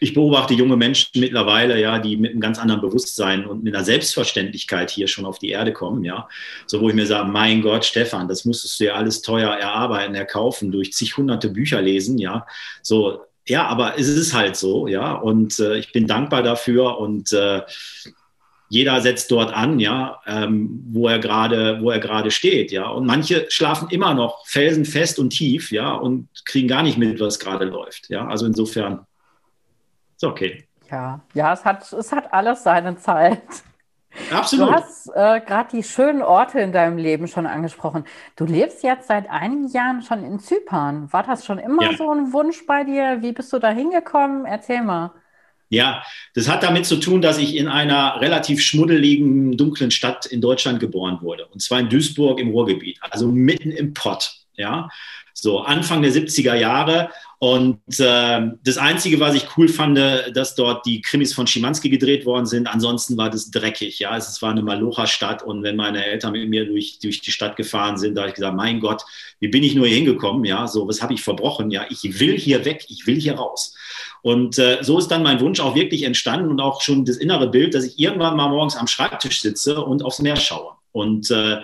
Ich 0.01 0.15
beobachte 0.15 0.55
junge 0.55 0.77
Menschen 0.77 1.11
mittlerweile, 1.17 1.81
ja, 1.81 1.99
die 1.99 2.17
mit 2.17 2.31
einem 2.31 2.41
ganz 2.41 2.57
anderen 2.61 2.81
Bewusstsein 2.81 3.47
und 3.47 3.65
mit 3.65 3.75
einer 3.75 3.85
Selbstverständlichkeit 3.85 4.91
hier 4.91 5.09
schon 5.09 5.27
auf 5.27 5.41
die 5.41 5.49
Erde 5.49 5.73
kommen, 5.73 6.05
ja. 6.05 6.29
So, 6.67 6.81
wo 6.81 6.89
ich 6.89 6.95
mir 6.95 7.07
sage, 7.07 7.29
mein 7.29 7.63
Gott, 7.63 7.85
Stefan, 7.85 8.29
das 8.29 8.45
musstest 8.45 8.79
du 8.79 8.85
ja 8.85 8.95
alles 8.95 9.23
teuer 9.23 9.51
erarbeiten, 9.51 10.15
erkaufen, 10.15 10.71
durch 10.71 10.93
zig 10.93 11.17
hunderte 11.17 11.49
Bücher 11.49 11.83
lesen, 11.83 12.17
ja. 12.17 12.47
So, 12.81 13.23
ja, 13.49 13.67
aber 13.67 13.99
es 13.99 14.09
ist 14.09 14.35
halt 14.35 14.57
so, 14.57 14.87
ja, 14.87 15.15
und 15.15 15.59
äh, 15.59 15.77
ich 15.77 15.93
bin 15.93 16.07
dankbar 16.07 16.43
dafür 16.43 16.99
und 16.99 17.33
äh, 17.33 17.63
jeder 18.69 19.01
setzt 19.01 19.31
dort 19.31 19.53
an, 19.53 19.79
ja, 19.81 20.21
ähm, 20.27 20.85
wo 20.91 21.09
er 21.09 21.19
gerade, 21.19 21.81
wo 21.81 21.91
er 21.91 22.01
gerade 22.01 22.31
steht, 22.31 22.71
ja. 22.71 22.89
Und 22.89 23.07
manche 23.07 23.47
schlafen 23.51 23.89
immer 23.91 24.13
noch 24.13 24.47
felsenfest 24.47 25.19
und 25.19 25.31
tief, 25.31 25.73
ja, 25.73 25.93
und 25.93 26.29
kriegen 26.45 26.69
gar 26.69 26.83
nicht 26.83 26.99
mit, 26.99 27.19
was 27.21 27.39
gerade 27.39 27.65
läuft, 27.65 28.11
ja. 28.11 28.29
Also 28.29 28.45
insofern 28.45 29.07
ist 30.17 30.25
okay. 30.25 30.67
Ja, 30.91 31.21
ja, 31.35 31.53
es 31.53 31.65
hat, 31.65 31.91
es 31.93 32.13
hat 32.13 32.33
alles 32.33 32.63
seine 32.63 32.97
Zeit. 32.97 33.43
Absolut. 34.31 34.69
Du 34.69 34.73
hast 34.73 35.09
äh, 35.09 35.41
gerade 35.41 35.71
die 35.77 35.83
schönen 35.83 36.23
Orte 36.23 36.61
in 36.61 36.73
deinem 36.73 36.99
Leben 36.99 37.29
schon 37.29 37.47
angesprochen. 37.47 38.05
Du 38.37 38.45
lebst 38.45 38.83
jetzt 38.83 39.09
seit 39.09 39.29
einigen 39.31 39.69
Jahren 39.69 40.03
schon 40.03 40.25
in 40.25 40.39
Zypern. 40.39 41.13
War 41.13 41.23
das 41.23 41.45
schon 41.45 41.59
immer 41.59 41.91
ja. 41.91 41.97
so 41.97 42.11
ein 42.11 42.33
Wunsch 42.33 42.67
bei 42.67 42.85
dir? 42.85 43.19
Wie 43.21 43.33
bist 43.33 43.53
du 43.53 43.59
da 43.59 43.71
hingekommen? 43.71 44.45
Erzähl 44.45 44.83
mal. 44.83 45.13
Ja, 45.71 46.03
das 46.35 46.49
hat 46.49 46.63
damit 46.63 46.87
zu 46.87 46.97
tun, 46.97 47.21
dass 47.21 47.39
ich 47.39 47.55
in 47.55 47.69
einer 47.69 48.21
relativ 48.21 48.63
schmuddeligen, 48.63 49.57
dunklen 49.57 49.91
Stadt 49.91 50.25
in 50.25 50.41
Deutschland 50.41 50.81
geboren 50.81 51.19
wurde. 51.21 51.47
Und 51.47 51.61
zwar 51.61 51.81
in 51.81 51.91
Duisburg 51.91 52.41
im 52.41 52.51
Ruhrgebiet, 52.51 52.99
also 53.03 53.29
mitten 53.29 53.71
im 53.71 53.93
Pott. 53.93 54.35
Ja, 54.59 54.89
so 55.33 55.61
Anfang 55.61 56.03
der 56.03 56.13
70er 56.13 56.55
Jahre. 56.55 57.11
Und 57.39 57.79
äh, 58.01 58.41
das 58.65 58.79
Einzige, 58.79 59.21
was 59.21 59.37
ich 59.37 59.47
cool 59.57 59.69
fand, 59.69 59.97
dass 59.97 60.57
dort 60.57 60.85
die 60.85 61.01
Krimis 61.01 61.33
von 61.33 61.47
Schimanski 61.47 61.89
gedreht 61.89 62.27
worden 62.27 62.47
sind. 62.47 62.67
Ansonsten 62.67 63.17
war 63.17 63.31
das 63.31 63.53
dreckig. 63.53 64.01
Ja, 64.01 64.17
es 64.17 64.43
war 64.43 64.51
eine 64.51 64.63
Malocha-Stadt. 64.63 65.45
Und 65.45 65.63
wenn 65.63 65.77
meine 65.77 66.05
Eltern 66.05 66.33
mit 66.33 66.49
mir 66.49 66.67
durch, 66.67 66.99
durch 67.01 67.21
die 67.21 67.31
Stadt 67.31 67.55
gefahren 67.57 67.97
sind, 67.97 68.17
da 68.17 68.23
habe 68.23 68.31
ich 68.31 68.35
gesagt, 68.35 68.57
mein 68.57 68.81
Gott, 68.81 69.05
wie 69.39 69.47
bin 69.47 69.63
ich 69.63 69.77
nur 69.77 69.87
hier 69.87 69.97
hingekommen? 69.99 70.45
Ja, 70.45 70.67
so, 70.67 70.89
was 70.89 71.01
habe 71.01 71.15
ich 71.15 71.23
verbrochen? 71.23 71.71
Ja, 71.71 71.87
ich 71.89 72.19
will 72.19 72.37
hier 72.37 72.65
weg, 72.65 72.87
ich 72.89 73.07
will 73.07 73.21
hier 73.21 73.37
raus. 73.37 73.77
Und 74.23 74.59
äh, 74.59 74.79
so 74.81 74.99
ist 74.99 75.09
dann 75.09 75.23
mein 75.23 75.39
Wunsch 75.39 75.61
auch 75.61 75.77
wirklich 75.77 76.03
entstanden 76.03 76.51
und 76.51 76.61
auch 76.61 76.81
schon 76.81 77.05
das 77.05 77.19
innere 77.19 77.49
Bild, 77.49 77.75
dass 77.75 77.85
ich 77.85 78.01
irgendwann 78.01 78.37
mal 78.37 78.49
morgens 78.49 78.77
am 78.77 78.89
Schreibtisch 78.89 79.41
sitze 79.41 79.81
und 79.81 80.05
aufs 80.05 80.19
Meer 80.19 80.37
schaue. 80.37 80.73
Und 80.91 81.31
äh, 81.31 81.59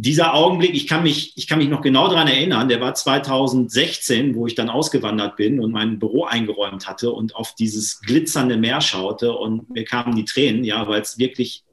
dieser 0.00 0.34
Augenblick, 0.34 0.74
ich 0.74 0.86
kann 0.86 1.02
mich, 1.02 1.32
ich 1.36 1.46
kann 1.46 1.58
mich 1.58 1.68
noch 1.68 1.80
genau 1.80 2.08
daran 2.08 2.28
erinnern, 2.28 2.68
der 2.68 2.80
war 2.80 2.94
2016, 2.94 4.34
wo 4.34 4.46
ich 4.46 4.54
dann 4.54 4.70
ausgewandert 4.70 5.36
bin 5.36 5.60
und 5.60 5.72
mein 5.72 5.98
Büro 5.98 6.24
eingeräumt 6.24 6.88
hatte 6.88 7.12
und 7.12 7.36
auf 7.36 7.54
dieses 7.54 8.00
glitzernde 8.00 8.56
Meer 8.56 8.80
schaute 8.80 9.32
und 9.32 9.70
mir 9.70 9.84
kamen 9.84 10.16
die 10.16 10.24
Tränen, 10.24 10.64
ja, 10.64 10.88
weil 10.88 11.00
es 11.00 11.18
wirklich 11.18 11.64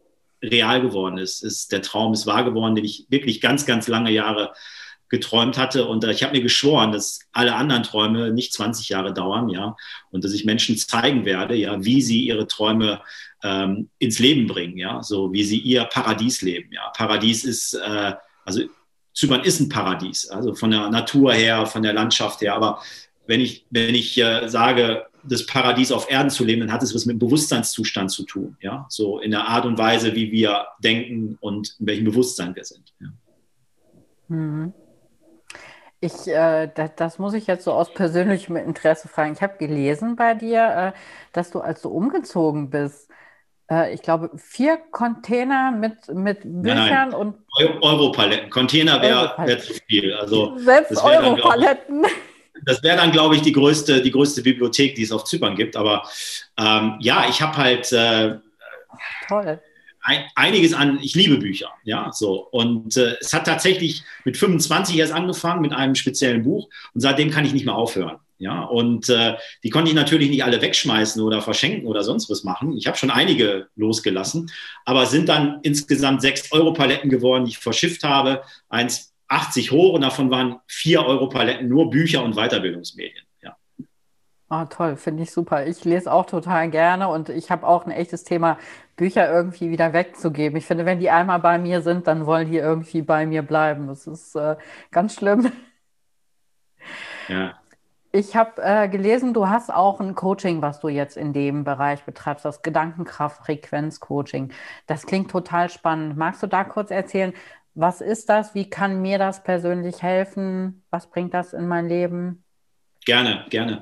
real 0.43 0.81
geworden 0.81 1.17
ist. 1.17 1.43
ist. 1.43 1.71
Der 1.71 1.81
Traum 1.81 2.13
ist 2.13 2.25
wahr 2.25 2.43
geworden, 2.43 2.75
den 2.75 2.85
ich 2.85 3.05
wirklich 3.09 3.41
ganz, 3.41 3.65
ganz 3.65 3.87
lange 3.87 4.11
Jahre 4.11 4.53
geträumt 5.11 5.57
hatte. 5.57 5.85
Und 5.85 6.03
äh, 6.03 6.11
ich 6.11 6.23
habe 6.23 6.35
mir 6.35 6.41
geschworen, 6.41 6.91
dass 6.91 7.19
alle 7.33 7.55
anderen 7.55 7.83
Träume 7.83 8.31
nicht 8.31 8.53
20 8.53 8.89
Jahre 8.89 9.13
dauern, 9.13 9.49
ja, 9.49 9.75
und 10.09 10.23
dass 10.23 10.33
ich 10.33 10.45
Menschen 10.45 10.77
zeigen 10.77 11.25
werde, 11.25 11.55
ja, 11.55 11.83
wie 11.83 12.01
sie 12.01 12.25
ihre 12.25 12.47
Träume 12.47 13.01
ähm, 13.43 13.89
ins 13.99 14.17
Leben 14.17 14.47
bringen, 14.47 14.77
ja, 14.77 15.03
so 15.03 15.31
wie 15.33 15.43
sie 15.43 15.59
ihr 15.59 15.83
Paradies 15.83 16.41
leben, 16.41 16.71
ja. 16.71 16.89
Paradies 16.95 17.43
ist, 17.43 17.73
äh, 17.73 18.13
also 18.45 18.61
Zypern 19.13 19.43
ist 19.43 19.59
ein 19.59 19.69
Paradies, 19.69 20.27
also 20.29 20.55
von 20.55 20.71
der 20.71 20.89
Natur 20.89 21.33
her, 21.33 21.65
von 21.65 21.83
der 21.83 21.93
Landschaft 21.93 22.41
her, 22.41 22.55
aber 22.55 22.81
wenn 23.27 23.41
ich, 23.41 23.65
wenn 23.69 23.93
ich 23.93 24.17
äh, 24.17 24.47
sage, 24.47 25.05
das 25.23 25.45
Paradies 25.45 25.91
auf 25.91 26.09
Erden 26.09 26.31
zu 26.31 26.43
leben, 26.43 26.61
dann 26.61 26.71
hat 26.71 26.81
es 26.81 26.95
was 26.95 27.05
mit 27.05 27.15
dem 27.15 27.19
Bewusstseinszustand 27.19 28.09
zu 28.11 28.23
tun, 28.23 28.55
ja, 28.61 28.85
so 28.89 29.19
in 29.19 29.31
der 29.31 29.47
Art 29.47 29.65
und 29.65 29.77
Weise, 29.77 30.15
wie 30.15 30.31
wir 30.31 30.67
denken 30.81 31.37
und 31.41 31.75
in 31.79 31.87
welchem 31.87 32.05
Bewusstsein 32.05 32.55
wir 32.55 32.63
sind. 32.63 32.93
Ja. 33.01 33.07
Mhm. 34.29 34.73
Ich, 36.03 36.27
äh, 36.27 36.67
das, 36.73 36.91
das, 36.95 37.19
muss 37.19 37.35
ich 37.35 37.45
jetzt 37.45 37.63
so 37.63 37.73
aus 37.73 37.93
persönlichem 37.93 38.55
Interesse 38.55 39.07
fragen. 39.07 39.33
Ich 39.33 39.41
habe 39.41 39.57
gelesen 39.57 40.15
bei 40.15 40.33
dir, 40.33 40.93
äh, 40.95 40.99
dass 41.31 41.51
du, 41.51 41.59
als 41.61 41.81
du 41.81 41.89
umgezogen 41.89 42.71
bist, 42.71 43.07
äh, 43.69 43.93
ich 43.93 44.01
glaube, 44.01 44.31
vier 44.35 44.77
Container 44.89 45.71
mit, 45.71 46.07
mit 46.09 46.39
Büchern 46.43 47.09
nein, 47.09 47.13
und. 47.13 47.35
Europaletten. 47.81 48.49
Container 48.49 48.99
wäre 49.01 49.35
wär 49.45 49.59
zu 49.59 49.73
viel. 49.87 50.13
Also, 50.15 50.57
Selbst 50.57 51.03
Europaletten. 51.03 52.03
das 52.65 52.81
wäre 52.81 52.97
dann, 52.97 53.11
glaube 53.11 53.35
ich, 53.35 53.43
die 53.43 53.51
größte, 53.51 54.01
die 54.01 54.11
größte 54.11 54.41
Bibliothek, 54.41 54.95
die 54.95 55.03
es 55.03 55.11
auf 55.11 55.25
Zypern 55.25 55.55
gibt. 55.55 55.75
Aber 55.75 56.03
ähm, 56.57 56.95
ja, 56.99 57.25
ich 57.29 57.41
habe 57.41 57.55
halt 57.57 57.91
äh, 57.91 58.37
Toll. 59.27 59.59
Ein, 60.01 60.25
einiges 60.35 60.73
an, 60.73 60.99
ich 61.01 61.15
liebe 61.15 61.37
Bücher, 61.37 61.71
ja, 61.83 62.11
so. 62.11 62.47
Und 62.51 62.97
äh, 62.97 63.15
es 63.19 63.33
hat 63.33 63.45
tatsächlich 63.45 64.03
mit 64.25 64.35
25 64.35 64.97
erst 64.97 65.13
angefangen 65.13 65.61
mit 65.61 65.73
einem 65.73 65.95
speziellen 65.95 66.43
Buch 66.43 66.69
und 66.93 67.01
seitdem 67.01 67.29
kann 67.29 67.45
ich 67.45 67.53
nicht 67.53 67.65
mehr 67.65 67.75
aufhören. 67.75 68.17
Ja, 68.41 68.63
und 68.63 69.07
äh, 69.09 69.35
die 69.63 69.69
konnte 69.69 69.89
ich 69.89 69.95
natürlich 69.95 70.31
nicht 70.31 70.43
alle 70.43 70.63
wegschmeißen 70.63 71.21
oder 71.21 71.43
verschenken 71.43 71.85
oder 71.85 72.03
sonst 72.03 72.27
was 72.27 72.43
machen. 72.43 72.75
Ich 72.75 72.87
habe 72.87 72.97
schon 72.97 73.11
einige 73.11 73.67
losgelassen, 73.75 74.49
aber 74.83 75.05
sind 75.05 75.29
dann 75.29 75.59
insgesamt 75.61 76.23
sechs 76.23 76.51
Euro-Paletten 76.51 77.11
geworden, 77.11 77.45
die 77.45 77.51
ich 77.51 77.59
verschifft 77.59 78.03
habe. 78.03 78.41
Eins 78.67 79.13
80 79.27 79.69
hoch 79.69 79.93
und 79.93 80.01
davon 80.01 80.31
waren 80.31 80.55
vier 80.65 81.05
Euro-Paletten 81.05 81.67
nur 81.67 81.91
Bücher 81.91 82.23
und 82.23 82.33
Weiterbildungsmedien. 82.35 83.23
Oh, 84.53 84.65
toll, 84.65 84.97
finde 84.97 85.23
ich 85.23 85.31
super. 85.31 85.65
Ich 85.65 85.85
lese 85.85 86.11
auch 86.11 86.25
total 86.25 86.69
gerne 86.69 87.07
und 87.07 87.29
ich 87.29 87.49
habe 87.51 87.65
auch 87.65 87.85
ein 87.85 87.91
echtes 87.91 88.25
Thema, 88.25 88.57
Bücher 88.97 89.31
irgendwie 89.31 89.69
wieder 89.71 89.93
wegzugeben. 89.93 90.57
Ich 90.57 90.65
finde, 90.65 90.85
wenn 90.85 90.99
die 90.99 91.09
einmal 91.09 91.39
bei 91.39 91.57
mir 91.57 91.81
sind, 91.81 92.05
dann 92.05 92.25
wollen 92.25 92.51
die 92.51 92.57
irgendwie 92.57 93.01
bei 93.01 93.25
mir 93.25 93.43
bleiben. 93.43 93.87
Das 93.87 94.07
ist 94.07 94.35
äh, 94.35 94.57
ganz 94.91 95.15
schlimm. 95.15 95.53
Ja. 97.29 97.57
Ich 98.11 98.35
habe 98.35 98.61
äh, 98.61 98.89
gelesen, 98.89 99.33
du 99.33 99.47
hast 99.47 99.71
auch 99.71 100.01
ein 100.01 100.15
Coaching, 100.15 100.61
was 100.61 100.81
du 100.81 100.89
jetzt 100.89 101.15
in 101.15 101.31
dem 101.31 101.63
Bereich 101.63 102.03
betreibst, 102.03 102.43
das 102.43 102.61
Gedankenkraft-Frequenz-Coaching. 102.61 104.51
Das 104.85 105.05
klingt 105.05 105.31
total 105.31 105.69
spannend. 105.69 106.17
Magst 106.17 106.43
du 106.43 106.47
da 106.47 106.65
kurz 106.65 106.91
erzählen, 106.91 107.31
was 107.73 108.01
ist 108.01 108.27
das? 108.27 108.53
Wie 108.53 108.69
kann 108.69 109.01
mir 109.01 109.17
das 109.17 109.43
persönlich 109.43 110.03
helfen? 110.03 110.83
Was 110.89 111.07
bringt 111.09 111.33
das 111.33 111.53
in 111.53 111.69
mein 111.69 111.87
Leben? 111.87 112.43
Gerne, 113.05 113.45
gerne. 113.49 113.81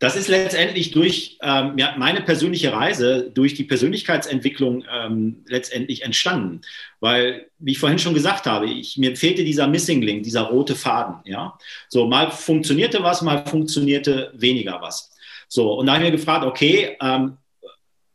Das 0.00 0.16
ist 0.16 0.28
letztendlich 0.28 0.92
durch 0.92 1.36
ähm, 1.42 1.76
ja, 1.76 1.94
meine 1.98 2.22
persönliche 2.22 2.72
Reise, 2.72 3.30
durch 3.34 3.52
die 3.52 3.64
Persönlichkeitsentwicklung 3.64 4.82
ähm, 4.90 5.44
letztendlich 5.46 6.02
entstanden. 6.02 6.62
Weil, 7.00 7.50
wie 7.58 7.72
ich 7.72 7.78
vorhin 7.78 7.98
schon 7.98 8.14
gesagt 8.14 8.46
habe, 8.46 8.66
ich, 8.66 8.96
mir 8.96 9.14
fehlte 9.14 9.44
dieser 9.44 9.68
Missing 9.68 10.00
Link, 10.00 10.22
dieser 10.22 10.44
rote 10.44 10.74
Faden. 10.74 11.16
Ja? 11.24 11.58
So, 11.90 12.06
mal 12.06 12.30
funktionierte 12.30 13.02
was, 13.02 13.20
mal 13.20 13.44
funktionierte 13.46 14.32
weniger 14.34 14.80
was. 14.80 15.12
So, 15.48 15.74
und 15.74 15.86
da 15.86 15.92
habe 15.92 16.04
ich 16.04 16.10
mir 16.10 16.16
gefragt, 16.16 16.46
okay, 16.46 16.96
ähm, 17.02 17.36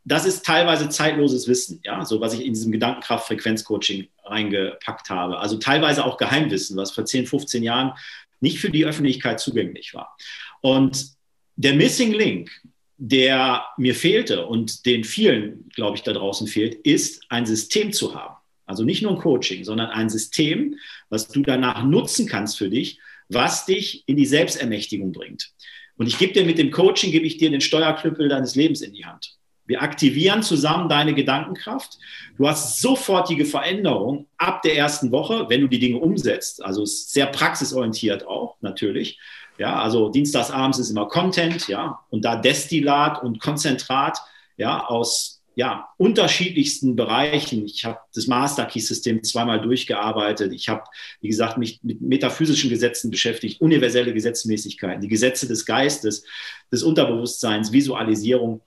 das 0.03 0.25
ist 0.25 0.43
teilweise 0.43 0.89
zeitloses 0.89 1.47
Wissen, 1.47 1.81
ja, 1.83 2.03
so 2.03 2.19
was 2.19 2.33
ich 2.33 2.45
in 2.45 2.53
diesem 2.53 2.71
Gedankenkraft-Frequenz-Coaching 2.71 4.07
reingepackt 4.23 5.11
habe. 5.11 5.37
Also 5.37 5.57
teilweise 5.57 6.03
auch 6.03 6.17
Geheimwissen, 6.17 6.77
was 6.77 6.91
vor 6.91 7.05
10, 7.05 7.27
15 7.27 7.61
Jahren 7.61 7.93
nicht 8.39 8.59
für 8.59 8.71
die 8.71 8.85
Öffentlichkeit 8.85 9.39
zugänglich 9.39 9.93
war. 9.93 10.15
Und 10.61 11.14
der 11.55 11.73
Missing 11.73 12.13
Link, 12.13 12.51
der 12.97 13.65
mir 13.77 13.95
fehlte 13.95 14.45
und 14.45 14.85
den 14.85 15.03
vielen, 15.03 15.69
glaube 15.75 15.97
ich, 15.97 16.03
da 16.03 16.13
draußen 16.13 16.47
fehlt, 16.47 16.75
ist 16.75 17.23
ein 17.29 17.45
System 17.45 17.91
zu 17.91 18.15
haben. 18.15 18.35
Also 18.65 18.83
nicht 18.83 19.01
nur 19.01 19.11
ein 19.11 19.19
Coaching, 19.19 19.63
sondern 19.63 19.89
ein 19.89 20.09
System, 20.09 20.75
was 21.09 21.27
du 21.27 21.41
danach 21.41 21.83
nutzen 21.83 22.27
kannst 22.27 22.57
für 22.57 22.69
dich, 22.69 22.99
was 23.29 23.65
dich 23.65 24.03
in 24.07 24.17
die 24.17 24.25
Selbstermächtigung 24.25 25.11
bringt. 25.11 25.51
Und 25.97 26.07
ich 26.07 26.17
gebe 26.17 26.33
dir 26.33 26.45
mit 26.45 26.57
dem 26.57 26.71
Coaching, 26.71 27.11
gebe 27.11 27.25
ich 27.25 27.37
dir 27.37 27.49
den 27.49 27.61
Steuerklüppel 27.61 28.27
deines 28.27 28.55
Lebens 28.55 28.81
in 28.81 28.93
die 28.93 29.05
Hand. 29.05 29.35
Wir 29.67 29.81
aktivieren 29.81 30.43
zusammen 30.43 30.89
deine 30.89 31.15
Gedankenkraft. 31.15 31.97
Du 32.37 32.47
hast 32.47 32.81
sofortige 32.81 33.45
Veränderung 33.45 34.27
ab 34.37 34.61
der 34.61 34.77
ersten 34.77 35.11
Woche, 35.11 35.45
wenn 35.49 35.61
du 35.61 35.67
die 35.67 35.79
Dinge 35.79 35.97
umsetzt. 35.97 36.63
Also 36.63 36.85
sehr 36.85 37.25
praxisorientiert 37.25 38.27
auch, 38.27 38.57
natürlich. 38.61 39.19
Ja, 39.57 39.81
also 39.81 40.09
dienstagsabends 40.09 40.79
ist 40.79 40.89
immer 40.89 41.07
Content, 41.07 41.67
ja, 41.67 41.99
und 42.09 42.25
da 42.25 42.35
Destillat 42.35 43.23
und 43.23 43.39
Konzentrat, 43.39 44.19
ja, 44.57 44.85
aus 44.85 45.35
ja, 45.55 45.87
unterschiedlichsten 45.97 46.97
Bereichen. 46.97 47.65
Ich 47.65 47.85
habe 47.85 47.99
das 48.13 48.27
Master 48.27 48.65
Key 48.65 48.81
System 48.81 49.23
zweimal 49.23 49.61
durchgearbeitet. 49.61 50.51
Ich 50.53 50.67
habe, 50.67 50.83
wie 51.21 51.29
gesagt, 51.29 51.57
mich 51.57 51.79
mit 51.81 52.01
metaphysischen 52.01 52.69
Gesetzen 52.69 53.09
beschäftigt, 53.09 53.61
universelle 53.61 54.13
Gesetzmäßigkeiten, 54.13 55.01
die 55.01 55.07
Gesetze 55.07 55.47
des 55.47 55.65
Geistes, 55.65 56.25
des 56.71 56.83
Unterbewusstseins, 56.83 57.71
Visualisierung. 57.71 58.61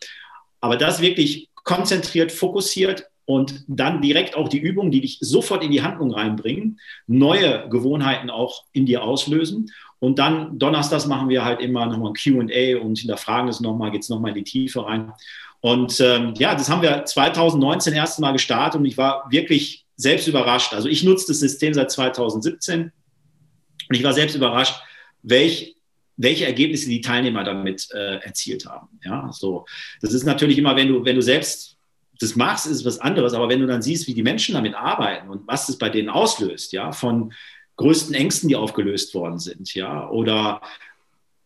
Aber 0.61 0.76
das 0.76 1.02
wirklich 1.02 1.50
konzentriert, 1.54 2.33
fokussiert 2.33 3.07
und 3.28 3.62
dann 3.68 4.00
direkt 4.00 4.37
auch 4.37 4.49
die 4.49 4.58
Übungen, 4.58 4.90
die 4.90 5.02
dich 5.02 5.18
sofort 5.20 5.62
in 5.62 5.70
die 5.70 5.82
Handlung 5.82 6.11
reinbringen, 6.14 6.80
neue 7.06 7.68
Gewohnheiten 7.68 8.30
auch 8.30 8.64
in 8.73 8.87
dir 8.87 9.02
auslösen 9.02 9.70
und 9.99 10.18
dann 10.18 10.58
donnerstags 10.58 11.04
machen 11.04 11.28
wir 11.28 11.44
halt 11.44 11.61
immer 11.61 11.85
nochmal 11.85 12.12
ein 12.12 12.14
QA 12.14 12.80
und 12.80 12.99
hinterfragen 12.99 13.50
es 13.50 13.61
nochmal, 13.61 13.90
geht 13.90 14.00
es 14.00 14.08
nochmal 14.08 14.30
in 14.30 14.37
die 14.37 14.44
Tiefe 14.44 14.87
rein. 14.87 15.12
Und 15.61 16.00
ähm, 16.00 16.32
ja, 16.38 16.54
das 16.54 16.70
haben 16.70 16.80
wir 16.80 17.04
2019 17.04 17.92
erst 17.92 18.18
Mal 18.18 18.32
gestartet 18.32 18.80
und 18.80 18.87
ich 18.87 18.97
war 18.97 19.26
wirklich 19.28 19.85
selbst 19.94 20.26
überrascht. 20.26 20.73
Also 20.73 20.88
ich 20.88 21.04
nutze 21.04 21.26
das 21.26 21.40
System 21.40 21.75
seit 21.75 21.90
2017 21.90 22.80
und 22.80 23.94
ich 23.94 24.02
war 24.02 24.14
selbst 24.14 24.37
überrascht, 24.37 24.80
welch, 25.23 25.76
welche 26.16 26.47
Ergebnisse 26.47 26.88
die 26.88 27.02
Teilnehmer 27.02 27.44
damit 27.44 27.88
äh, 27.92 28.20
erzielt 28.20 28.64
haben. 28.64 28.88
Ja, 29.04 29.30
so. 29.32 29.66
Das 30.00 30.14
ist 30.14 30.25
natürlich 30.25 30.56
immer, 30.56 30.76
wenn 30.76 30.88
du, 30.88 31.04
wenn 31.04 31.16
du 31.16 31.23
selbst 31.23 31.77
das 32.20 32.37
machst, 32.37 32.66
ist 32.66 32.84
was 32.84 32.98
anderes, 32.98 33.32
aber 33.32 33.48
wenn 33.48 33.60
du 33.60 33.66
dann 33.66 33.82
siehst, 33.82 34.06
wie 34.06 34.14
die 34.14 34.22
Menschen 34.22 34.54
damit 34.54 34.75
arbeiten 34.75 35.28
und 35.28 35.46
was 35.46 35.66
das 35.66 35.78
bei 35.78 35.88
denen 35.88 36.08
auslöst, 36.08 36.72
ja, 36.72 36.92
von 36.92 37.32
größten 37.76 38.14
Ängsten, 38.14 38.48
die 38.48 38.56
aufgelöst 38.56 39.14
worden 39.14 39.38
sind, 39.38 39.72
ja, 39.75 40.08
oder 40.10 40.60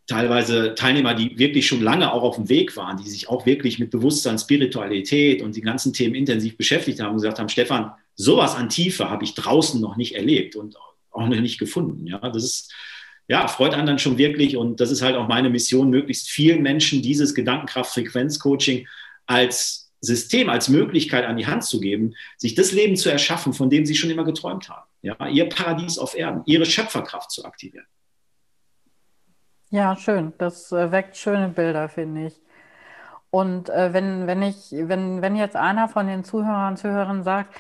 teilweise 0.07 0.75
Teilnehmer, 0.75 1.15
die 1.15 1.39
wirklich 1.39 1.67
schon 1.67 1.81
lange 1.81 2.13
auch 2.13 2.23
auf 2.23 2.37
dem 2.37 2.49
Weg 2.49 2.77
waren, 2.77 2.97
die 2.97 3.09
sich 3.09 3.29
auch 3.29 3.47
wirklich 3.47 3.79
mit 3.79 3.91
Bewusstsein, 3.91 4.39
Spiritualität 4.39 5.43
und 5.43 5.57
die 5.57 5.61
ganzen 5.61 5.93
Themen 5.93 6.15
intensiv 6.15 6.57
beschäftigt 6.57 7.01
haben 7.01 7.11
und 7.11 7.17
gesagt 7.17 7.39
haben, 7.39 7.49
Stefan, 7.49 7.93
sowas 8.15 8.55
an 8.55 8.69
Tiefe 8.69 9.11
habe 9.11 9.25
ich 9.25 9.35
draußen 9.35 9.81
noch 9.81 9.97
nicht 9.97 10.15
erlebt 10.15 10.57
und 10.57 10.77
auch 11.11 11.29
noch 11.29 11.41
nicht 11.41 11.59
gefunden. 11.59 12.07
Ja, 12.07 12.19
das 12.19 12.45
ist, 12.45 12.75
ja, 13.29 13.47
freut 13.47 13.75
einen 13.75 13.87
dann 13.87 13.99
schon 13.99 14.19
wirklich 14.19 14.57
und 14.57 14.81
das 14.81 14.91
ist 14.91 15.03
halt 15.03 15.17
auch 15.17 15.29
meine 15.29 15.51
Mission, 15.51 15.91
möglichst 15.91 16.29
vielen 16.29 16.63
Menschen 16.63 17.03
dieses 17.03 17.35
Gedankenkraft-Frequenz-Coaching 17.35 18.89
als 19.27 19.82
System, 20.03 20.51
als 20.51 20.69
Möglichkeit 20.69 21.25
an 21.25 21.39
die 21.39 21.47
Hand 21.47 21.65
zu 21.65 21.81
geben, 21.81 22.15
sich 22.37 22.55
das 22.55 22.73
Leben 22.73 22.97
zu 22.97 23.09
erschaffen, 23.09 23.55
von 23.55 23.71
dem 23.71 23.87
sie 23.87 23.95
schon 23.95 24.11
immer 24.11 24.25
geträumt 24.25 24.69
haben 24.69 24.87
ja, 25.03 25.17
ihr 25.27 25.49
Paradies 25.49 25.99
auf 25.99 26.17
Erden, 26.17 26.43
ihre 26.47 26.65
Schöpferkraft 26.65 27.31
zu 27.31 27.45
aktivieren. 27.45 27.87
Ja, 29.71 29.97
schön. 29.97 30.33
Das 30.39 30.71
äh, 30.73 30.93
weckt 30.93 31.17
schöne 31.17 31.49
Bilder, 31.49 31.89
finde 31.89 32.27
ich. 32.27 32.41
Und 33.31 33.71
äh, 33.71 33.93
wenn, 33.93 34.27
wenn 34.27 34.43
ich, 34.43 34.71
wenn, 34.71 35.23
wenn 35.23 35.37
jetzt 35.37 35.57
einer 35.57 35.89
von 35.89 36.07
den 36.07 36.25
Zuhörern, 36.25 36.77
Zuhörern 36.77 37.25
sagt, 37.25 37.55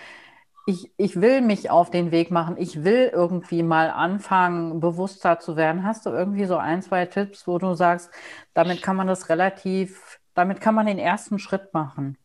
ich, 0.67 0.93
ich 0.97 1.21
will 1.21 1.41
mich 1.41 1.71
auf 1.71 1.91
den 1.91 2.13
Weg 2.13 2.31
machen, 2.31 2.57
ich 2.57 2.85
will 2.85 3.11
irgendwie 3.13 3.65
mal 3.65 3.91
anfangen, 3.91 4.79
bewusster 4.79 5.41
zu 5.41 5.57
werden, 5.57 5.85
hast 5.85 6.07
du 6.07 6.11
irgendwie 6.11 6.45
so 6.45 6.57
ein, 6.57 6.83
zwei 6.83 7.07
Tipps, 7.07 7.49
wo 7.49 7.59
du 7.59 7.75
sagst, 7.75 8.11
damit 8.55 8.83
kann 8.83 8.95
man 8.95 9.09
das 9.09 9.29
relativ, 9.29 10.21
damit 10.35 10.61
kann 10.61 10.75
man 10.75 10.87
den 10.87 10.99
ersten 10.99 11.41
Schritt 11.41 11.75
machen? 11.75 12.17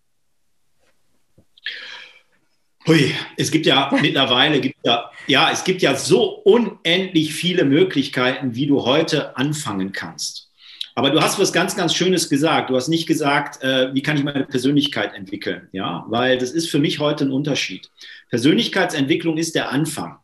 Hui, 2.87 3.13
es 3.35 3.51
gibt 3.51 3.65
ja 3.65 3.91
mittlerweile, 4.01 4.61
gibt 4.61 4.77
ja, 4.83 5.11
ja, 5.27 5.51
es 5.51 5.63
gibt 5.63 5.81
ja 5.81 5.95
so 5.95 6.23
unendlich 6.23 7.33
viele 7.33 7.65
Möglichkeiten, 7.65 8.55
wie 8.55 8.67
du 8.67 8.85
heute 8.85 9.35
anfangen 9.37 9.91
kannst. 9.91 10.47
Aber 10.95 11.11
du 11.11 11.21
hast 11.21 11.37
was 11.37 11.53
ganz, 11.53 11.75
ganz 11.75 11.93
Schönes 11.93 12.27
gesagt. 12.27 12.71
Du 12.71 12.75
hast 12.75 12.87
nicht 12.87 13.05
gesagt, 13.05 13.61
äh, 13.61 13.93
wie 13.93 14.01
kann 14.01 14.17
ich 14.17 14.23
meine 14.23 14.45
Persönlichkeit 14.45 15.13
entwickeln? 15.13 15.67
Ja, 15.71 16.05
weil 16.07 16.39
das 16.39 16.51
ist 16.51 16.71
für 16.71 16.79
mich 16.79 16.99
heute 16.99 17.25
ein 17.25 17.31
Unterschied. 17.31 17.91
Persönlichkeitsentwicklung 18.29 19.37
ist 19.37 19.53
der 19.53 19.69
Anfang. 19.69 20.17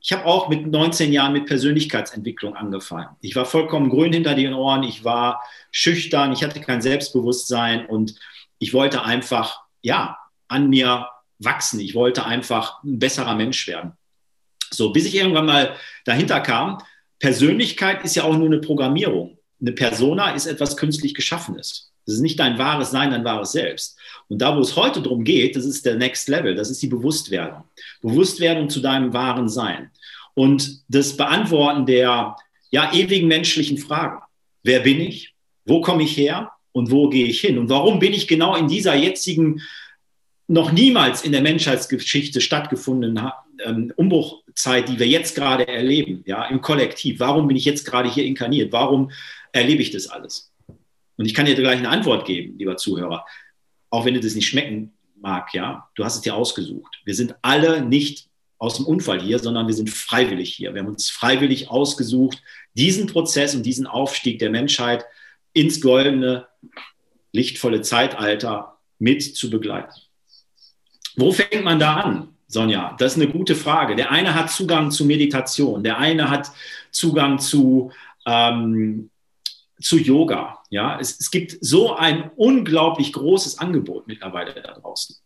Ich 0.00 0.12
habe 0.12 0.24
auch 0.24 0.48
mit 0.48 0.66
19 0.66 1.12
Jahren 1.12 1.34
mit 1.34 1.44
Persönlichkeitsentwicklung 1.46 2.56
angefangen. 2.56 3.08
Ich 3.20 3.36
war 3.36 3.44
vollkommen 3.44 3.90
grün 3.90 4.12
hinter 4.12 4.34
den 4.34 4.54
Ohren. 4.54 4.84
Ich 4.84 5.04
war 5.04 5.42
schüchtern. 5.70 6.32
Ich 6.32 6.42
hatte 6.42 6.60
kein 6.60 6.80
Selbstbewusstsein 6.80 7.84
und 7.84 8.14
ich 8.58 8.72
wollte 8.72 9.02
einfach, 9.02 9.64
ja, 9.82 10.16
an 10.48 10.68
mir 10.68 11.08
wachsen. 11.38 11.80
Ich 11.80 11.94
wollte 11.94 12.24
einfach 12.24 12.82
ein 12.84 12.98
besserer 12.98 13.34
Mensch 13.34 13.66
werden. 13.66 13.92
So, 14.70 14.92
bis 14.92 15.06
ich 15.06 15.14
irgendwann 15.14 15.46
mal 15.46 15.76
dahinter 16.04 16.40
kam, 16.40 16.78
Persönlichkeit 17.18 18.04
ist 18.04 18.16
ja 18.16 18.24
auch 18.24 18.36
nur 18.36 18.46
eine 18.46 18.58
Programmierung. 18.58 19.38
Eine 19.60 19.72
Persona 19.72 20.30
ist 20.32 20.46
etwas 20.46 20.76
künstlich 20.76 21.14
Geschaffenes. 21.14 21.92
Das 22.04 22.14
ist 22.14 22.20
nicht 22.20 22.38
dein 22.38 22.58
wahres 22.58 22.90
Sein, 22.90 23.10
dein 23.10 23.24
wahres 23.24 23.52
Selbst. 23.52 23.98
Und 24.28 24.40
da, 24.40 24.56
wo 24.56 24.60
es 24.60 24.76
heute 24.76 25.02
darum 25.02 25.24
geht, 25.24 25.56
das 25.56 25.64
ist 25.64 25.84
der 25.86 25.96
Next 25.96 26.28
Level, 26.28 26.54
das 26.54 26.70
ist 26.70 26.82
die 26.82 26.88
Bewusstwerdung. 26.88 27.64
Bewusstwerdung 28.00 28.70
zu 28.70 28.80
deinem 28.80 29.12
wahren 29.12 29.48
Sein. 29.48 29.90
Und 30.34 30.82
das 30.88 31.16
Beantworten 31.16 31.86
der 31.86 32.36
ja, 32.70 32.92
ewigen 32.92 33.26
menschlichen 33.26 33.78
Fragen. 33.78 34.22
Wer 34.62 34.80
bin 34.80 35.00
ich? 35.00 35.34
Wo 35.64 35.80
komme 35.80 36.02
ich 36.02 36.16
her? 36.16 36.52
Und 36.72 36.90
wo 36.90 37.08
gehe 37.08 37.26
ich 37.26 37.40
hin? 37.40 37.58
Und 37.58 37.70
warum 37.70 37.98
bin 37.98 38.12
ich 38.12 38.28
genau 38.28 38.54
in 38.54 38.68
dieser 38.68 38.94
jetzigen 38.94 39.62
noch 40.48 40.72
niemals 40.72 41.22
in 41.22 41.32
der 41.32 41.42
Menschheitsgeschichte 41.42 42.40
stattgefundenen 42.40 43.30
ähm, 43.64 43.92
Umbruch, 43.96 44.42
Zeit, 44.54 44.88
die 44.88 44.98
wir 44.98 45.06
jetzt 45.06 45.34
gerade 45.34 45.68
erleben, 45.68 46.22
ja, 46.26 46.46
im 46.46 46.60
Kollektiv. 46.60 47.20
Warum 47.20 47.48
bin 47.48 47.56
ich 47.56 47.64
jetzt 47.64 47.84
gerade 47.84 48.10
hier 48.10 48.24
inkarniert? 48.24 48.72
Warum 48.72 49.10
erlebe 49.52 49.82
ich 49.82 49.90
das 49.90 50.06
alles? 50.06 50.52
Und 51.16 51.26
ich 51.26 51.34
kann 51.34 51.46
dir 51.46 51.54
gleich 51.54 51.78
eine 51.78 51.88
Antwort 51.88 52.26
geben, 52.26 52.58
lieber 52.58 52.76
Zuhörer, 52.76 53.24
auch 53.90 54.04
wenn 54.04 54.14
dir 54.14 54.20
das 54.20 54.34
nicht 54.34 54.48
schmecken 54.48 54.92
mag, 55.16 55.52
ja. 55.54 55.88
Du 55.94 56.04
hast 56.04 56.16
es 56.16 56.20
dir 56.22 56.34
ausgesucht. 56.34 57.00
Wir 57.04 57.14
sind 57.14 57.34
alle 57.42 57.82
nicht 57.82 58.28
aus 58.58 58.76
dem 58.76 58.86
Unfall 58.86 59.20
hier, 59.20 59.38
sondern 59.38 59.66
wir 59.66 59.74
sind 59.74 59.90
freiwillig 59.90 60.54
hier. 60.54 60.72
Wir 60.74 60.80
haben 60.82 60.88
uns 60.88 61.10
freiwillig 61.10 61.70
ausgesucht, 61.70 62.42
diesen 62.74 63.06
Prozess 63.06 63.54
und 63.54 63.64
diesen 63.64 63.86
Aufstieg 63.86 64.38
der 64.38 64.50
Menschheit 64.50 65.04
ins 65.52 65.80
goldene, 65.80 66.46
lichtvolle 67.32 67.82
Zeitalter 67.82 68.78
mit 68.98 69.22
zu 69.22 69.50
begleiten. 69.50 69.92
Wo 71.16 71.32
fängt 71.32 71.64
man 71.64 71.78
da 71.78 71.94
an, 71.94 72.28
Sonja? 72.46 72.94
Das 72.98 73.16
ist 73.16 73.22
eine 73.22 73.32
gute 73.32 73.54
Frage. 73.54 73.96
Der 73.96 74.10
eine 74.10 74.34
hat 74.34 74.50
Zugang 74.50 74.90
zu 74.90 75.04
Meditation, 75.06 75.82
der 75.82 75.98
eine 75.98 76.30
hat 76.30 76.50
Zugang 76.90 77.38
zu, 77.38 77.90
ähm, 78.26 79.10
zu 79.80 79.98
Yoga. 79.98 80.58
Ja, 80.70 80.98
es, 81.00 81.18
es 81.18 81.30
gibt 81.30 81.56
so 81.60 81.96
ein 81.96 82.30
unglaublich 82.36 83.12
großes 83.12 83.58
Angebot 83.58 84.06
mittlerweile 84.06 84.54
da 84.54 84.74
draußen. 84.74 85.16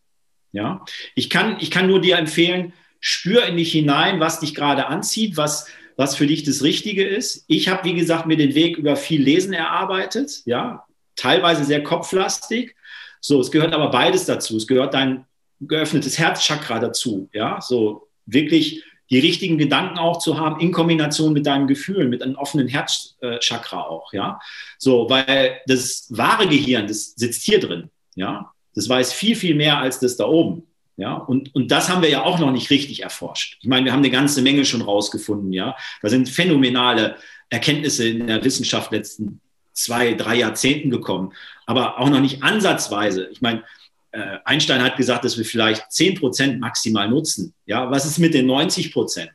Ja, 0.53 0.85
ich 1.15 1.31
kann, 1.31 1.57
ich 1.61 1.71
kann 1.71 1.87
nur 1.87 2.01
dir 2.01 2.19
empfehlen, 2.19 2.73
spür 3.01 3.45
in 3.47 3.57
dich 3.57 3.73
hinein, 3.73 4.21
was 4.21 4.41
dich 4.41 4.55
gerade 4.55 4.87
anzieht, 4.87 5.37
was, 5.37 5.67
was 5.97 6.17
für 6.17 6.27
dich 6.27 6.45
das 6.45 6.63
Richtige 6.63 7.05
ist. 7.05 7.45
Ich 7.47 7.69
habe, 7.69 7.85
wie 7.85 7.95
gesagt, 7.95 8.27
mir 8.27 8.37
den 8.37 8.55
Weg 8.55 8.77
über 8.77 8.97
viel 8.97 9.23
Lesen 9.23 9.53
erarbeitet, 9.53 10.43
ja, 10.45 10.85
teilweise 11.17 11.65
sehr 11.65 11.83
kopflastig. 11.83 12.75
So, 13.21 13.41
es 13.41 13.51
gehört 13.51 13.75
aber 13.75 13.91
beides 13.91 14.25
dazu. 14.25 14.57
Es 14.57 14.67
gehört 14.67 14.95
dein 14.95 15.27
geöffnetes 15.61 16.19
Herzchakra 16.19 16.79
dazu, 16.79 17.29
ja, 17.33 17.61
so 17.61 18.09
wirklich 18.27 18.85
die 19.11 19.19
richtigen 19.19 19.59
Gedanken 19.59 19.99
auch 19.99 20.19
zu 20.19 20.39
haben 20.39 20.61
in 20.61 20.71
Kombination 20.71 21.33
mit 21.33 21.45
deinem 21.47 21.67
Gefühl, 21.67 22.09
mit 22.09 22.23
einem 22.23 22.37
offenen 22.37 22.69
Herzchakra 22.69 23.83
auch, 23.83 24.13
ja. 24.13 24.39
So, 24.79 25.11
weil 25.11 25.61
das 25.67 26.07
wahre 26.11 26.47
Gehirn, 26.47 26.87
das 26.87 27.15
sitzt 27.17 27.43
hier 27.43 27.61
drin, 27.61 27.91
ja. 28.15 28.53
Das 28.75 28.89
weiß 28.89 29.13
viel, 29.13 29.35
viel 29.35 29.57
mehr 29.57 29.79
als 29.79 29.99
das 29.99 30.17
da 30.17 30.27
oben. 30.27 30.67
Ja, 30.97 31.15
und, 31.15 31.55
und 31.55 31.71
das 31.71 31.89
haben 31.89 32.03
wir 32.03 32.11
ja 32.11 32.25
auch 32.25 32.39
noch 32.39 32.53
nicht 32.53 32.69
richtig 32.69 33.03
erforscht. 33.03 33.57
Ich 33.63 33.69
meine, 33.69 33.87
wir 33.87 33.93
haben 33.93 34.01
eine 34.01 34.11
ganze 34.11 34.43
Menge 34.43 34.67
schon 34.67 34.83
rausgefunden, 34.83 35.53
ja. 35.53 35.75
Da 36.03 36.11
sind 36.11 36.29
phänomenale 36.29 37.17
Erkenntnisse 37.49 38.07
in 38.07 38.27
der 38.27 38.45
Wissenschaft 38.45 38.93
letzten 38.93 39.41
zwei, 39.73 40.13
drei 40.13 40.37
Jahrzehnten 40.37 40.91
gekommen, 40.91 41.33
aber 41.67 41.99
auch 41.99 42.11
noch 42.11 42.21
nicht 42.21 42.43
ansatzweise. 42.43 43.29
Ich 43.33 43.41
meine, 43.41 43.65
äh, 44.13 44.39
Einstein 44.45 44.83
hat 44.83 44.97
gesagt, 44.97 45.25
dass 45.25 45.39
wir 45.39 45.45
vielleicht 45.45 45.91
10 45.93 46.17
Prozent 46.17 46.61
maximal 46.61 47.09
nutzen. 47.09 47.55
Ja, 47.67 47.91
was 47.91 48.07
ist 48.07 48.19
mit 48.19 48.35
den 48.35 48.47
90 48.47 48.93
Prozent? 48.93 49.33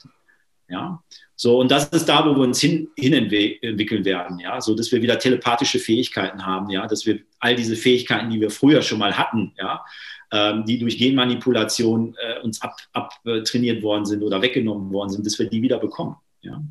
Ja, 0.67 1.01
so, 1.37 1.59
und 1.59 1.69
das 1.69 1.89
ist 1.89 2.07
da, 2.07 2.25
wo 2.25 2.33
wir 2.33 2.43
uns 2.43 2.61
hin, 2.61 2.89
hin 2.97 3.13
entwickeln 3.13 4.05
werden, 4.05 4.39
ja, 4.39 4.61
so 4.61 4.73
dass 4.73 4.91
wir 4.91 5.01
wieder 5.01 5.19
telepathische 5.19 5.79
Fähigkeiten 5.79 6.45
haben, 6.45 6.69
ja, 6.69 6.87
dass 6.87 7.05
wir 7.05 7.19
all 7.39 7.55
diese 7.55 7.75
Fähigkeiten, 7.75 8.29
die 8.29 8.39
wir 8.39 8.49
früher 8.49 8.81
schon 8.81 8.99
mal 8.99 9.17
hatten, 9.17 9.53
ja, 9.57 9.83
ähm, 10.31 10.65
die 10.65 10.79
durch 10.79 10.97
Genmanipulation 10.97 12.15
äh, 12.21 12.39
uns 12.41 12.61
abtrainiert 12.61 13.77
ab, 13.77 13.83
worden 13.83 14.05
sind 14.05 14.23
oder 14.23 14.41
weggenommen 14.41 14.93
worden 14.93 15.09
sind, 15.09 15.25
dass 15.25 15.37
wir 15.37 15.49
die 15.49 15.61
wieder 15.61 15.77
bekommen. 15.77 16.15
Ja. 16.41 16.61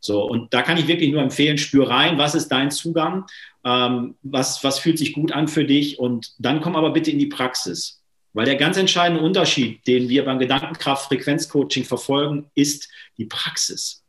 So, 0.00 0.24
und 0.24 0.54
da 0.54 0.62
kann 0.62 0.78
ich 0.78 0.86
wirklich 0.86 1.12
nur 1.12 1.22
empfehlen, 1.22 1.58
spür 1.58 1.90
rein, 1.90 2.18
was 2.18 2.34
ist 2.34 2.48
dein 2.48 2.70
Zugang, 2.70 3.26
ähm, 3.68 4.14
was, 4.22 4.64
was 4.64 4.78
fühlt 4.78 4.98
sich 4.98 5.12
gut 5.12 5.32
an 5.32 5.46
für 5.46 5.64
dich 5.64 5.98
und 5.98 6.32
dann 6.38 6.62
komm 6.62 6.74
aber 6.74 6.90
bitte 6.90 7.10
in 7.10 7.18
die 7.18 7.26
Praxis. 7.26 8.02
Weil 8.32 8.46
der 8.46 8.56
ganz 8.56 8.76
entscheidende 8.76 9.22
Unterschied, 9.22 9.86
den 9.86 10.08
wir 10.08 10.24
beim 10.24 10.38
Gedankenkraft-Frequenzcoaching 10.38 11.84
verfolgen, 11.84 12.50
ist 12.54 12.88
die 13.18 13.26
Praxis. 13.26 14.04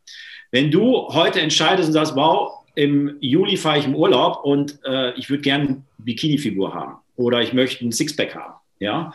Wenn 0.52 0.72
du 0.72 1.10
heute 1.10 1.42
entscheidest 1.42 1.88
und 1.90 1.94
sagst, 1.94 2.16
wow, 2.16 2.64
im 2.76 3.18
Juli 3.20 3.58
fahre 3.58 3.80
ich 3.80 3.86
im 3.86 3.96
Urlaub 3.96 4.46
und 4.46 4.80
äh, 4.86 5.14
ich 5.16 5.30
würde 5.30 5.42
gerne 5.42 5.66
eine 5.66 5.84
Bikini-Figur 5.98 6.74
haben 6.74 7.00
oder 7.18 7.42
ich 7.42 7.52
möchte 7.52 7.86
ein 7.86 7.92
Sixpack 7.92 8.36
haben, 8.36 8.54
ja, 8.80 9.14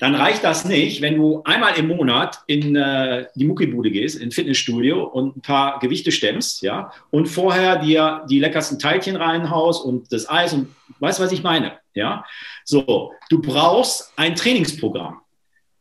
dann 0.00 0.14
reicht 0.14 0.42
das 0.42 0.64
nicht, 0.64 1.02
wenn 1.02 1.16
du 1.16 1.42
einmal 1.44 1.78
im 1.78 1.88
Monat 1.88 2.40
in 2.46 2.74
äh, 2.74 3.26
die 3.34 3.44
Muckibude 3.44 3.90
gehst, 3.90 4.18
in 4.18 4.30
Fitnessstudio 4.30 5.04
und 5.04 5.36
ein 5.36 5.42
paar 5.42 5.78
Gewichte 5.78 6.10
stemmst, 6.10 6.62
ja, 6.62 6.90
und 7.10 7.26
vorher 7.26 7.76
dir 7.76 8.24
die 8.28 8.40
leckersten 8.40 8.78
Teilchen 8.78 9.16
reinhaust 9.16 9.84
und 9.84 10.10
das 10.10 10.28
Eis 10.28 10.54
und 10.54 10.74
weißt, 11.00 11.20
was 11.20 11.32
ich 11.32 11.42
meine, 11.42 11.78
ja. 11.92 12.24
So, 12.64 13.12
du 13.28 13.42
brauchst 13.42 14.12
ein 14.16 14.34
Trainingsprogramm. 14.34 15.20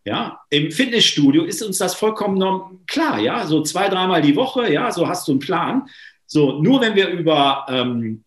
Ja, 0.03 0.41
im 0.49 0.71
Fitnessstudio 0.71 1.43
ist 1.43 1.61
uns 1.61 1.77
das 1.77 1.95
vollkommen 1.95 2.81
klar, 2.87 3.19
ja, 3.19 3.45
so 3.45 3.61
zwei, 3.63 3.87
dreimal 3.87 4.21
die 4.21 4.35
Woche, 4.35 4.71
ja, 4.71 4.91
so 4.91 5.07
hast 5.07 5.27
du 5.27 5.31
einen 5.33 5.39
Plan. 5.39 5.87
So, 6.25 6.61
nur 6.61 6.81
wenn 6.81 6.95
wir 6.95 7.07
über, 7.07 7.65
ähm, 7.69 8.23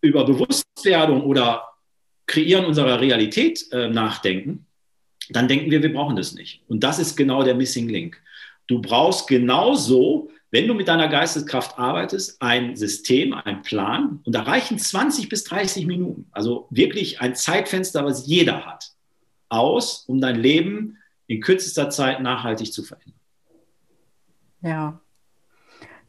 über 0.00 0.24
Bewusstwerdung 0.24 1.22
oder 1.24 1.71
Kreieren 2.32 2.64
unserer 2.64 2.98
Realität 2.98 3.70
äh, 3.72 3.90
nachdenken, 3.90 4.64
dann 5.28 5.48
denken 5.48 5.70
wir, 5.70 5.82
wir 5.82 5.92
brauchen 5.92 6.16
das 6.16 6.32
nicht. 6.32 6.62
Und 6.66 6.82
das 6.82 6.98
ist 6.98 7.14
genau 7.14 7.42
der 7.42 7.54
Missing 7.54 7.90
Link. 7.90 8.22
Du 8.68 8.80
brauchst 8.80 9.28
genauso, 9.28 10.30
wenn 10.50 10.66
du 10.66 10.72
mit 10.72 10.88
deiner 10.88 11.08
Geisteskraft 11.08 11.78
arbeitest, 11.78 12.40
ein 12.40 12.74
System, 12.74 13.34
ein 13.34 13.60
Plan. 13.60 14.20
Und 14.24 14.34
da 14.34 14.44
reichen 14.44 14.78
20 14.78 15.28
bis 15.28 15.44
30 15.44 15.84
Minuten, 15.86 16.26
also 16.32 16.68
wirklich 16.70 17.20
ein 17.20 17.34
Zeitfenster, 17.34 18.02
was 18.06 18.26
jeder 18.26 18.64
hat, 18.64 18.92
aus, 19.50 20.04
um 20.06 20.18
dein 20.18 20.40
Leben 20.40 20.96
in 21.26 21.42
kürzester 21.42 21.90
Zeit 21.90 22.22
nachhaltig 22.22 22.72
zu 22.72 22.82
verändern. 22.82 23.20
Ja, 24.62 25.01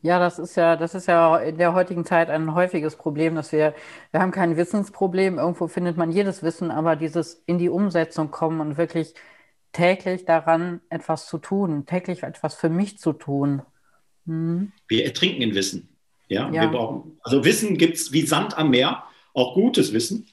ja, 0.03 0.19
das 0.19 0.37
ist 0.37 0.55
ja, 0.55 0.75
das 0.75 0.95
ist 0.95 1.07
ja 1.07 1.37
in 1.37 1.57
der 1.57 1.73
heutigen 1.73 2.03
Zeit 2.03 2.29
ein 2.29 2.53
häufiges 2.53 2.97
Problem, 2.97 3.35
dass 3.35 3.53
wir, 3.53 3.73
wir 4.11 4.19
haben 4.19 4.31
kein 4.31 4.57
Wissensproblem. 4.57 5.37
Irgendwo 5.37 5.69
findet 5.69 5.95
man 5.95 6.11
jedes 6.11 6.43
Wissen, 6.43 6.71
aber 6.71 6.97
dieses 6.97 7.41
in 7.45 7.57
die 7.57 7.69
Umsetzung 7.69 8.29
kommen 8.29 8.59
und 8.59 8.77
wirklich 8.77 9.13
täglich 9.71 10.25
daran 10.25 10.81
etwas 10.89 11.27
zu 11.27 11.37
tun, 11.37 11.85
täglich 11.85 12.23
etwas 12.23 12.53
für 12.53 12.67
mich 12.67 12.99
zu 12.99 13.13
tun. 13.13 13.61
Hm. 14.25 14.73
Wir 14.89 15.05
ertrinken 15.05 15.41
in 15.41 15.55
Wissen. 15.55 15.87
Ja, 16.27 16.49
ja. 16.51 16.63
Wir 16.63 16.67
brauchen, 16.67 17.17
also 17.23 17.45
Wissen 17.45 17.77
gibt 17.77 17.95
es 17.95 18.11
wie 18.11 18.25
Sand 18.25 18.57
am 18.57 18.71
Meer, 18.71 19.03
auch 19.33 19.53
gutes 19.53 19.93
Wissen, 19.93 20.27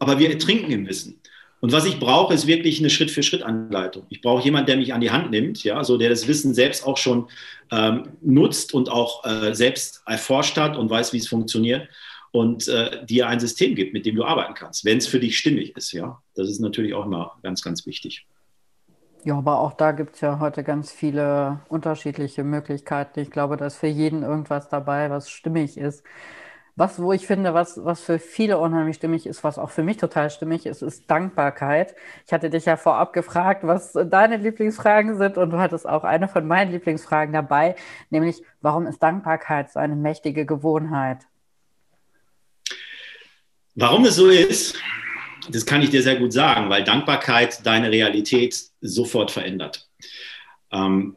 aber 0.00 0.18
wir 0.18 0.28
ertrinken 0.28 0.72
im 0.72 0.88
Wissen. 0.88 1.20
Und 1.60 1.72
was 1.72 1.84
ich 1.84 1.98
brauche, 1.98 2.34
ist 2.34 2.46
wirklich 2.46 2.78
eine 2.78 2.90
Schritt-für-Schritt-Anleitung. 2.90 4.06
Ich 4.10 4.20
brauche 4.20 4.44
jemanden, 4.44 4.66
der 4.66 4.76
mich 4.76 4.94
an 4.94 5.00
die 5.00 5.10
Hand 5.10 5.30
nimmt, 5.30 5.64
ja, 5.64 5.82
so 5.82 5.98
der 5.98 6.08
das 6.08 6.28
Wissen 6.28 6.54
selbst 6.54 6.86
auch 6.86 6.96
schon 6.96 7.28
ähm, 7.72 8.10
nutzt 8.20 8.74
und 8.74 8.90
auch 8.90 9.24
äh, 9.24 9.54
selbst 9.54 10.02
erforscht 10.06 10.56
hat 10.56 10.76
und 10.76 10.88
weiß, 10.88 11.12
wie 11.12 11.18
es 11.18 11.28
funktioniert 11.28 11.88
und 12.30 12.68
äh, 12.68 13.04
dir 13.04 13.26
ein 13.28 13.40
System 13.40 13.74
gibt, 13.74 13.92
mit 13.92 14.06
dem 14.06 14.14
du 14.14 14.24
arbeiten 14.24 14.54
kannst, 14.54 14.84
wenn 14.84 14.98
es 14.98 15.06
für 15.06 15.18
dich 15.18 15.38
stimmig 15.38 15.76
ist, 15.76 15.92
ja. 15.92 16.22
Das 16.34 16.48
ist 16.48 16.60
natürlich 16.60 16.94
auch 16.94 17.06
immer 17.06 17.36
ganz, 17.42 17.62
ganz 17.62 17.86
wichtig. 17.86 18.26
Ja, 19.24 19.36
aber 19.36 19.58
auch 19.58 19.72
da 19.72 19.92
gibt 19.92 20.14
es 20.14 20.20
ja 20.20 20.38
heute 20.38 20.62
ganz 20.62 20.92
viele 20.92 21.60
unterschiedliche 21.68 22.44
Möglichkeiten. 22.44 23.18
Ich 23.20 23.30
glaube, 23.30 23.56
da 23.56 23.66
ist 23.66 23.76
für 23.76 23.88
jeden 23.88 24.22
irgendwas 24.22 24.68
dabei, 24.68 25.10
was 25.10 25.28
stimmig 25.28 25.76
ist. 25.76 26.04
Was, 26.78 27.02
wo 27.02 27.12
ich 27.12 27.26
finde, 27.26 27.54
was, 27.54 27.84
was 27.84 28.00
für 28.00 28.20
viele 28.20 28.58
unheimlich 28.58 28.94
stimmig 28.94 29.26
ist, 29.26 29.42
was 29.42 29.58
auch 29.58 29.70
für 29.70 29.82
mich 29.82 29.96
total 29.96 30.30
stimmig 30.30 30.64
ist, 30.64 30.80
ist 30.80 31.10
Dankbarkeit. 31.10 31.96
Ich 32.24 32.32
hatte 32.32 32.50
dich 32.50 32.66
ja 32.66 32.76
vorab 32.76 33.12
gefragt, 33.12 33.66
was 33.66 33.94
deine 33.94 34.36
Lieblingsfragen 34.36 35.18
sind 35.18 35.38
und 35.38 35.50
du 35.50 35.58
hattest 35.58 35.88
auch 35.88 36.04
eine 36.04 36.28
von 36.28 36.46
meinen 36.46 36.70
Lieblingsfragen 36.70 37.32
dabei, 37.32 37.74
nämlich 38.10 38.44
warum 38.60 38.86
ist 38.86 39.02
Dankbarkeit 39.02 39.72
so 39.72 39.80
eine 39.80 39.96
mächtige 39.96 40.46
Gewohnheit? 40.46 41.18
Warum 43.74 44.04
es 44.04 44.14
so 44.14 44.28
ist, 44.28 44.80
das 45.48 45.66
kann 45.66 45.82
ich 45.82 45.90
dir 45.90 46.04
sehr 46.04 46.14
gut 46.14 46.32
sagen, 46.32 46.70
weil 46.70 46.84
Dankbarkeit 46.84 47.66
deine 47.66 47.90
Realität 47.90 48.56
sofort 48.80 49.32
verändert. 49.32 49.88
Ähm, 50.70 51.16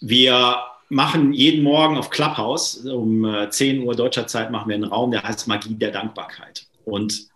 wir 0.00 0.58
machen 0.88 1.32
jeden 1.32 1.62
Morgen 1.62 1.96
auf 1.96 2.10
Clubhouse 2.10 2.78
um 2.86 3.46
10 3.50 3.76
äh, 3.76 3.84
Uhr 3.84 3.94
deutscher 3.94 4.26
Zeit 4.26 4.50
machen 4.50 4.68
wir 4.68 4.74
einen 4.74 4.84
Raum, 4.84 5.10
der 5.10 5.22
heißt 5.22 5.48
Magie 5.48 5.74
der 5.74 5.90
Dankbarkeit. 5.90 6.66
Und 6.84 7.28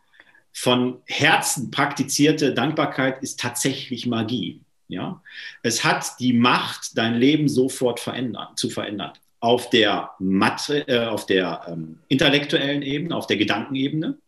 von 0.53 1.01
Herzen 1.07 1.71
praktizierte 1.71 2.55
Dankbarkeit 2.55 3.23
ist 3.23 3.41
tatsächlich 3.41 4.07
Magie. 4.07 4.61
Ja? 4.89 5.23
Es 5.63 5.85
hat 5.85 6.19
die 6.19 6.33
Macht, 6.33 6.97
dein 6.97 7.15
Leben 7.15 7.49
sofort 7.49 8.01
verändern, 8.01 8.49
zu 8.57 8.71
verändern. 8.71 9.13
Auf 9.41 9.71
der, 9.71 10.11
Mathe, 10.19 10.87
äh, 10.87 11.07
auf 11.07 11.27
der 11.27 11.63
ähm, 11.67 12.01
intellektuellen 12.09 12.83
Ebene, 12.83 13.17
auf 13.17 13.27
der 13.27 13.39
Gedankenebene. 13.39 14.19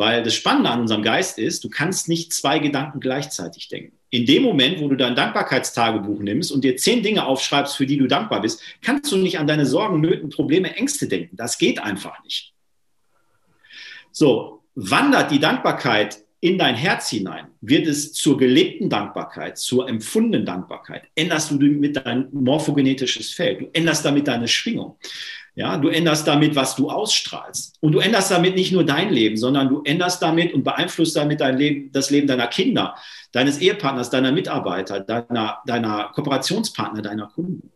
Weil 0.00 0.22
das 0.22 0.34
Spannende 0.34 0.70
an 0.70 0.80
unserem 0.80 1.02
Geist 1.02 1.38
ist, 1.38 1.62
du 1.62 1.68
kannst 1.68 2.08
nicht 2.08 2.32
zwei 2.32 2.58
Gedanken 2.58 3.00
gleichzeitig 3.00 3.68
denken 3.68 4.00
in 4.10 4.26
dem 4.26 4.42
Moment, 4.42 4.80
wo 4.80 4.88
du 4.88 4.96
dein 4.96 5.14
Dankbarkeitstagebuch 5.14 6.18
nimmst 6.20 6.50
und 6.50 6.64
dir 6.64 6.76
zehn 6.76 7.02
Dinge 7.02 7.24
aufschreibst, 7.26 7.76
für 7.76 7.86
die 7.86 7.96
du 7.96 8.08
dankbar 8.08 8.42
bist, 8.42 8.60
kannst 8.82 9.10
du 9.12 9.16
nicht 9.16 9.38
an 9.38 9.46
deine 9.46 9.66
Sorgen, 9.66 10.00
Nöten, 10.00 10.30
Probleme, 10.30 10.74
Ängste 10.74 11.06
denken. 11.06 11.36
Das 11.36 11.58
geht 11.58 11.78
einfach 11.78 12.22
nicht. 12.24 12.52
So, 14.10 14.64
wandert 14.74 15.30
die 15.30 15.38
Dankbarkeit 15.38 16.24
in 16.40 16.56
dein 16.56 16.74
Herz 16.74 17.10
hinein 17.10 17.48
wird 17.60 17.86
es 17.86 18.14
zur 18.14 18.38
gelebten 18.38 18.88
Dankbarkeit, 18.88 19.58
zur 19.58 19.86
empfundenen 19.86 20.46
Dankbarkeit. 20.46 21.02
Änderst 21.14 21.50
du 21.50 21.56
mit 21.56 21.96
dein 21.96 22.28
morphogenetisches 22.32 23.30
Feld, 23.32 23.60
du 23.60 23.70
änderst 23.74 24.04
damit 24.04 24.26
deine 24.26 24.48
Schwingung. 24.48 24.96
Ja, 25.60 25.76
du 25.76 25.90
änderst 25.90 26.26
damit, 26.26 26.56
was 26.56 26.74
du 26.74 26.88
ausstrahlst. 26.88 27.76
Und 27.80 27.92
du 27.92 27.98
änderst 27.98 28.30
damit 28.30 28.54
nicht 28.54 28.72
nur 28.72 28.82
dein 28.82 29.12
Leben, 29.12 29.36
sondern 29.36 29.68
du 29.68 29.82
änderst 29.82 30.22
damit 30.22 30.54
und 30.54 30.64
beeinflusst 30.64 31.14
damit 31.14 31.42
dein 31.42 31.58
Leben, 31.58 31.92
das 31.92 32.08
Leben 32.08 32.26
deiner 32.26 32.46
Kinder, 32.46 32.96
deines 33.32 33.58
Ehepartners, 33.58 34.08
deiner 34.08 34.32
Mitarbeiter, 34.32 35.00
deiner, 35.00 35.58
deiner 35.66 36.12
Kooperationspartner, 36.14 37.02
deiner 37.02 37.26
Kunden. 37.26 37.70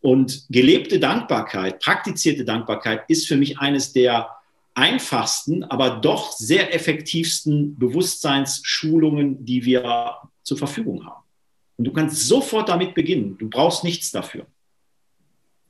Und 0.00 0.46
gelebte 0.48 0.98
Dankbarkeit, 0.98 1.78
praktizierte 1.80 2.46
Dankbarkeit 2.46 3.02
ist 3.08 3.28
für 3.28 3.36
mich 3.36 3.58
eines 3.58 3.92
der 3.92 4.30
einfachsten, 4.72 5.62
aber 5.64 5.90
doch 5.90 6.32
sehr 6.32 6.74
effektivsten 6.74 7.78
Bewusstseinsschulungen, 7.78 9.44
die 9.44 9.62
wir 9.62 10.16
zur 10.42 10.56
Verfügung 10.56 11.04
haben. 11.04 11.22
Und 11.76 11.84
du 11.84 11.92
kannst 11.92 12.26
sofort 12.26 12.70
damit 12.70 12.94
beginnen. 12.94 13.36
Du 13.36 13.50
brauchst 13.50 13.84
nichts 13.84 14.10
dafür. 14.10 14.46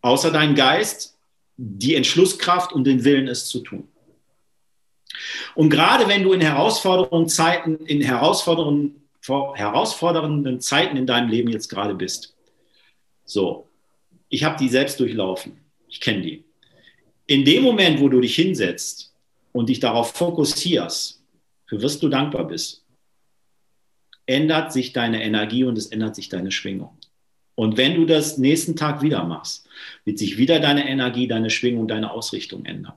Außer 0.00 0.30
deinen 0.30 0.54
Geist, 0.54 1.15
die 1.56 1.94
Entschlusskraft 1.94 2.72
und 2.72 2.84
den 2.84 3.04
Willen, 3.04 3.28
es 3.28 3.46
zu 3.46 3.60
tun. 3.60 3.88
Und 5.54 5.70
gerade 5.70 6.08
wenn 6.08 6.22
du 6.22 6.32
in 6.32 6.40
herausfordernden 6.40 7.28
Zeiten, 7.28 7.76
in 7.86 8.02
herausfordernden, 8.02 9.02
herausfordernden 9.26 10.60
Zeiten 10.60 10.96
in 10.96 11.06
deinem 11.06 11.30
Leben 11.30 11.50
jetzt 11.50 11.68
gerade 11.68 11.94
bist, 11.94 12.36
so, 13.24 13.68
ich 14.28 14.44
habe 14.44 14.58
die 14.58 14.68
selbst 14.68 15.00
durchlaufen. 15.00 15.58
Ich 15.88 16.00
kenne 16.00 16.22
die 16.22 16.46
in 17.26 17.44
dem 17.44 17.62
Moment, 17.62 18.00
wo 18.00 18.08
du 18.08 18.20
dich 18.20 18.34
hinsetzt 18.34 19.12
und 19.52 19.68
dich 19.68 19.80
darauf 19.80 20.12
fokussierst, 20.12 21.22
für 21.66 21.82
was 21.82 21.98
du 21.98 22.08
dankbar 22.08 22.46
bist, 22.46 22.84
ändert 24.26 24.72
sich 24.72 24.92
deine 24.92 25.22
Energie 25.22 25.64
und 25.64 25.76
es 25.76 25.86
ändert 25.86 26.14
sich 26.14 26.28
deine 26.28 26.52
Schwingung. 26.52 26.96
Und 27.56 27.76
wenn 27.76 27.96
du 27.96 28.04
das 28.04 28.38
nächsten 28.38 28.76
Tag 28.76 29.02
wieder 29.02 29.24
machst, 29.24 29.66
wird 30.04 30.18
sich 30.18 30.38
wieder 30.38 30.60
deine 30.60 30.88
Energie, 30.88 31.26
deine 31.26 31.50
Schwingung, 31.50 31.88
deine 31.88 32.12
Ausrichtung 32.12 32.64
ändern. 32.64 32.92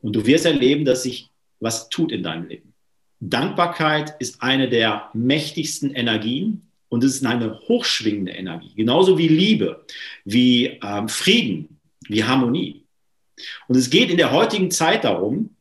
Und 0.00 0.16
du 0.16 0.26
wirst 0.26 0.46
erleben, 0.46 0.84
dass 0.84 1.04
sich 1.04 1.30
was 1.60 1.88
tut 1.88 2.10
in 2.10 2.24
deinem 2.24 2.48
Leben. 2.48 2.72
Dankbarkeit 3.20 4.16
ist 4.18 4.42
eine 4.42 4.68
der 4.68 5.10
mächtigsten 5.12 5.94
Energien 5.94 6.66
und 6.88 7.04
es 7.04 7.14
ist 7.14 7.24
eine 7.24 7.60
hochschwingende 7.60 8.32
Energie. 8.32 8.72
Genauso 8.74 9.16
wie 9.16 9.28
Liebe, 9.28 9.84
wie 10.24 10.80
ähm, 10.82 11.08
Frieden, 11.08 11.78
wie 12.08 12.24
Harmonie. 12.24 12.84
Und 13.68 13.76
es 13.76 13.90
geht 13.90 14.10
in 14.10 14.16
der 14.16 14.32
heutigen 14.32 14.70
Zeit 14.70 15.04
darum, 15.04 15.54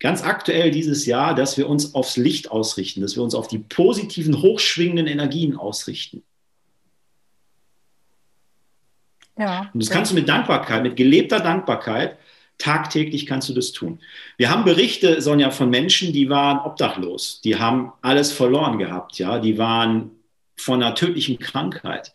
ganz 0.00 0.22
aktuell 0.22 0.70
dieses 0.70 1.06
Jahr, 1.06 1.34
dass 1.34 1.56
wir 1.56 1.68
uns 1.68 1.94
aufs 1.94 2.16
Licht 2.16 2.50
ausrichten, 2.50 3.00
dass 3.00 3.16
wir 3.16 3.22
uns 3.22 3.34
auf 3.34 3.48
die 3.48 3.58
positiven, 3.58 4.42
hochschwingenden 4.42 5.06
Energien 5.06 5.56
ausrichten. 5.56 6.22
Ja, 9.38 9.70
und 9.72 9.82
das 9.82 9.88
ja. 9.88 9.94
kannst 9.94 10.12
du 10.12 10.14
mit 10.14 10.28
Dankbarkeit, 10.28 10.82
mit 10.82 10.96
gelebter 10.96 11.40
Dankbarkeit, 11.40 12.18
tagtäglich 12.58 13.26
kannst 13.26 13.48
du 13.48 13.54
das 13.54 13.72
tun. 13.72 14.00
Wir 14.36 14.50
haben 14.50 14.64
Berichte, 14.64 15.20
Sonja, 15.20 15.50
von 15.50 15.70
Menschen, 15.70 16.12
die 16.12 16.28
waren 16.28 16.58
obdachlos, 16.58 17.40
die 17.42 17.56
haben 17.56 17.92
alles 18.02 18.30
verloren 18.32 18.78
gehabt, 18.78 19.18
ja, 19.18 19.38
die 19.38 19.58
waren 19.58 20.10
von 20.56 20.82
einer 20.82 20.94
tödlichen 20.94 21.38
Krankheit. 21.38 22.12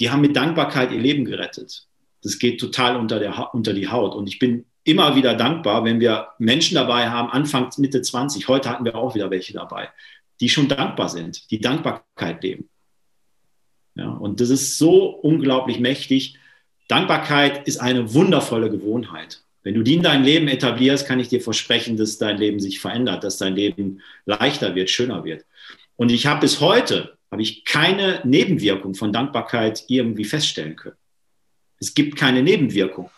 Die 0.00 0.10
haben 0.10 0.22
mit 0.22 0.34
Dankbarkeit 0.34 0.90
ihr 0.92 1.00
Leben 1.00 1.24
gerettet 1.24 1.86
das 2.24 2.38
geht 2.38 2.58
total 2.58 2.96
unter, 2.96 3.20
der, 3.20 3.54
unter 3.54 3.72
die 3.74 3.88
Haut. 3.88 4.14
Und 4.14 4.26
ich 4.26 4.38
bin 4.38 4.64
immer 4.82 5.14
wieder 5.14 5.34
dankbar, 5.34 5.84
wenn 5.84 6.00
wir 6.00 6.28
Menschen 6.38 6.74
dabei 6.74 7.10
haben, 7.10 7.30
Anfang, 7.30 7.70
Mitte 7.76 8.02
20, 8.02 8.48
heute 8.48 8.70
hatten 8.70 8.84
wir 8.84 8.96
auch 8.96 9.14
wieder 9.14 9.30
welche 9.30 9.52
dabei, 9.52 9.90
die 10.40 10.48
schon 10.48 10.66
dankbar 10.66 11.10
sind, 11.10 11.50
die 11.50 11.60
Dankbarkeit 11.60 12.42
leben. 12.42 12.68
Ja, 13.94 14.10
und 14.10 14.40
das 14.40 14.50
ist 14.50 14.78
so 14.78 15.06
unglaublich 15.06 15.78
mächtig. 15.78 16.36
Dankbarkeit 16.88 17.66
ist 17.66 17.78
eine 17.78 18.12
wundervolle 18.12 18.70
Gewohnheit. 18.70 19.42
Wenn 19.62 19.74
du 19.74 19.82
die 19.82 19.94
in 19.94 20.02
dein 20.02 20.24
Leben 20.24 20.48
etablierst, 20.48 21.06
kann 21.06 21.20
ich 21.20 21.28
dir 21.28 21.40
versprechen, 21.40 21.96
dass 21.96 22.18
dein 22.18 22.36
Leben 22.36 22.60
sich 22.60 22.80
verändert, 22.80 23.24
dass 23.24 23.38
dein 23.38 23.54
Leben 23.54 24.02
leichter 24.26 24.74
wird, 24.74 24.90
schöner 24.90 25.24
wird. 25.24 25.44
Und 25.96 26.10
ich 26.12 26.26
habe 26.26 26.40
bis 26.40 26.60
heute, 26.60 27.16
habe 27.30 27.40
ich 27.40 27.64
keine 27.64 28.20
Nebenwirkung 28.24 28.94
von 28.94 29.12
Dankbarkeit 29.12 29.84
irgendwie 29.88 30.24
feststellen 30.24 30.76
können. 30.76 30.96
Es 31.80 31.94
gibt 31.94 32.16
keine 32.16 32.42
Nebenwirkung. 32.42 33.10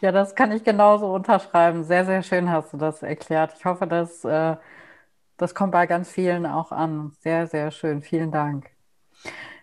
Ja, 0.00 0.12
das 0.12 0.34
kann 0.34 0.52
ich 0.52 0.62
genauso 0.62 1.12
unterschreiben. 1.12 1.82
Sehr, 1.82 2.04
sehr 2.04 2.22
schön 2.22 2.50
hast 2.50 2.72
du 2.72 2.76
das 2.76 3.02
erklärt. 3.02 3.54
Ich 3.58 3.64
hoffe, 3.64 3.86
dass, 3.86 4.24
äh, 4.24 4.56
das 5.38 5.54
kommt 5.54 5.72
bei 5.72 5.86
ganz 5.86 6.10
vielen 6.10 6.44
auch 6.46 6.72
an. 6.72 7.12
Sehr, 7.20 7.46
sehr 7.46 7.70
schön. 7.70 8.02
Vielen 8.02 8.30
Dank. 8.30 8.70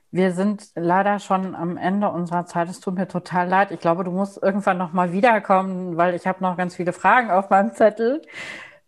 Wir 0.09 0.31
sind 0.31 0.71
leider 0.75 1.19
schon 1.19 1.55
am 1.55 1.77
Ende 1.77 2.09
unserer 2.09 2.45
Zeit. 2.45 2.69
Es 2.69 2.79
tut 2.79 2.95
mir 2.95 3.07
total 3.07 3.49
leid. 3.49 3.71
Ich 3.71 3.81
glaube, 3.81 4.05
du 4.05 4.11
musst 4.11 4.41
irgendwann 4.41 4.77
noch 4.77 4.93
mal 4.93 5.11
wiederkommen, 5.11 5.97
weil 5.97 6.15
ich 6.15 6.25
habe 6.25 6.41
noch 6.41 6.55
ganz 6.57 6.75
viele 6.75 6.93
Fragen 6.93 7.29
auf 7.29 7.49
meinem 7.49 7.73
Zettel. 7.73 8.21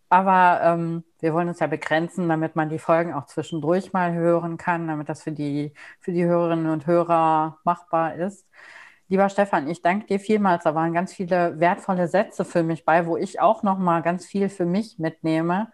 Aber 0.09 0.61
ähm, 0.63 1.03
wir 1.19 1.33
wollen 1.33 1.49
uns 1.49 1.59
ja 1.59 1.67
begrenzen, 1.67 2.29
damit 2.29 2.55
man 2.55 2.69
die 2.69 2.79
Folgen 2.79 3.13
auch 3.13 3.25
zwischendurch 3.25 3.91
mal 3.91 4.13
hören 4.13 4.57
kann, 4.57 4.87
damit 4.87 5.09
das 5.09 5.23
für 5.23 5.33
die, 5.33 5.73
für 5.99 6.13
die 6.13 6.23
Hörerinnen 6.23 6.71
und 6.71 6.87
Hörer 6.87 7.57
machbar 7.65 8.15
ist. 8.15 8.47
Lieber 9.09 9.27
Stefan, 9.29 9.67
ich 9.67 9.81
danke 9.81 10.07
dir 10.07 10.19
vielmals. 10.19 10.63
Da 10.63 10.75
waren 10.75 10.93
ganz 10.93 11.13
viele 11.13 11.59
wertvolle 11.59 12.07
Sätze 12.07 12.45
für 12.45 12.63
mich 12.63 12.85
bei, 12.85 13.05
wo 13.05 13.17
ich 13.17 13.41
auch 13.41 13.63
noch 13.63 13.77
mal 13.77 14.01
ganz 14.01 14.25
viel 14.25 14.47
für 14.49 14.65
mich 14.65 14.99
mitnehme. 14.99 15.71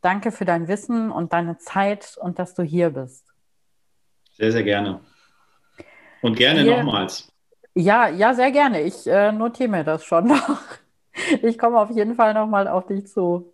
Danke 0.00 0.30
für 0.32 0.44
dein 0.44 0.68
Wissen 0.68 1.10
und 1.10 1.32
deine 1.32 1.58
Zeit 1.58 2.16
und 2.20 2.38
dass 2.38 2.54
du 2.54 2.62
hier 2.62 2.90
bist. 2.90 3.26
Sehr, 4.32 4.52
sehr 4.52 4.62
gerne. 4.62 5.00
Und 6.22 6.36
gerne 6.36 6.62
hier, 6.62 6.82
nochmals. 6.82 7.32
Ja, 7.74 8.08
ja, 8.08 8.34
sehr 8.34 8.50
gerne. 8.50 8.82
Ich 8.82 9.06
äh, 9.06 9.32
notiere 9.32 9.68
mir 9.68 9.84
das 9.84 10.04
schon 10.04 10.26
noch. 10.28 10.60
Ich 11.42 11.58
komme 11.58 11.80
auf 11.80 11.90
jeden 11.90 12.14
Fall 12.14 12.34
nochmal 12.34 12.68
auf 12.68 12.86
dich 12.86 13.06
zu. 13.08 13.52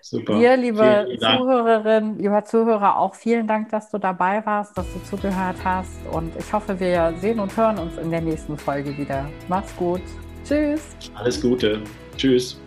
Super. 0.00 0.38
Dir, 0.38 0.56
liebe 0.56 1.18
Zuhörerin, 1.18 2.16
lieber 2.18 2.44
Zuhörer, 2.44 2.96
auch 2.96 3.16
vielen 3.16 3.48
Dank, 3.48 3.70
dass 3.70 3.90
du 3.90 3.98
dabei 3.98 4.46
warst, 4.46 4.78
dass 4.78 4.86
du 4.92 5.02
zugehört 5.02 5.56
hast. 5.64 6.06
Und 6.12 6.36
ich 6.36 6.52
hoffe, 6.52 6.78
wir 6.78 7.12
sehen 7.18 7.40
und 7.40 7.56
hören 7.56 7.78
uns 7.78 7.96
in 7.98 8.12
der 8.12 8.20
nächsten 8.20 8.56
Folge 8.56 8.96
wieder. 8.96 9.28
Mach's 9.48 9.74
gut. 9.76 10.02
Tschüss. 10.44 10.94
Alles 11.14 11.40
Gute. 11.40 11.82
Tschüss. 12.16 12.60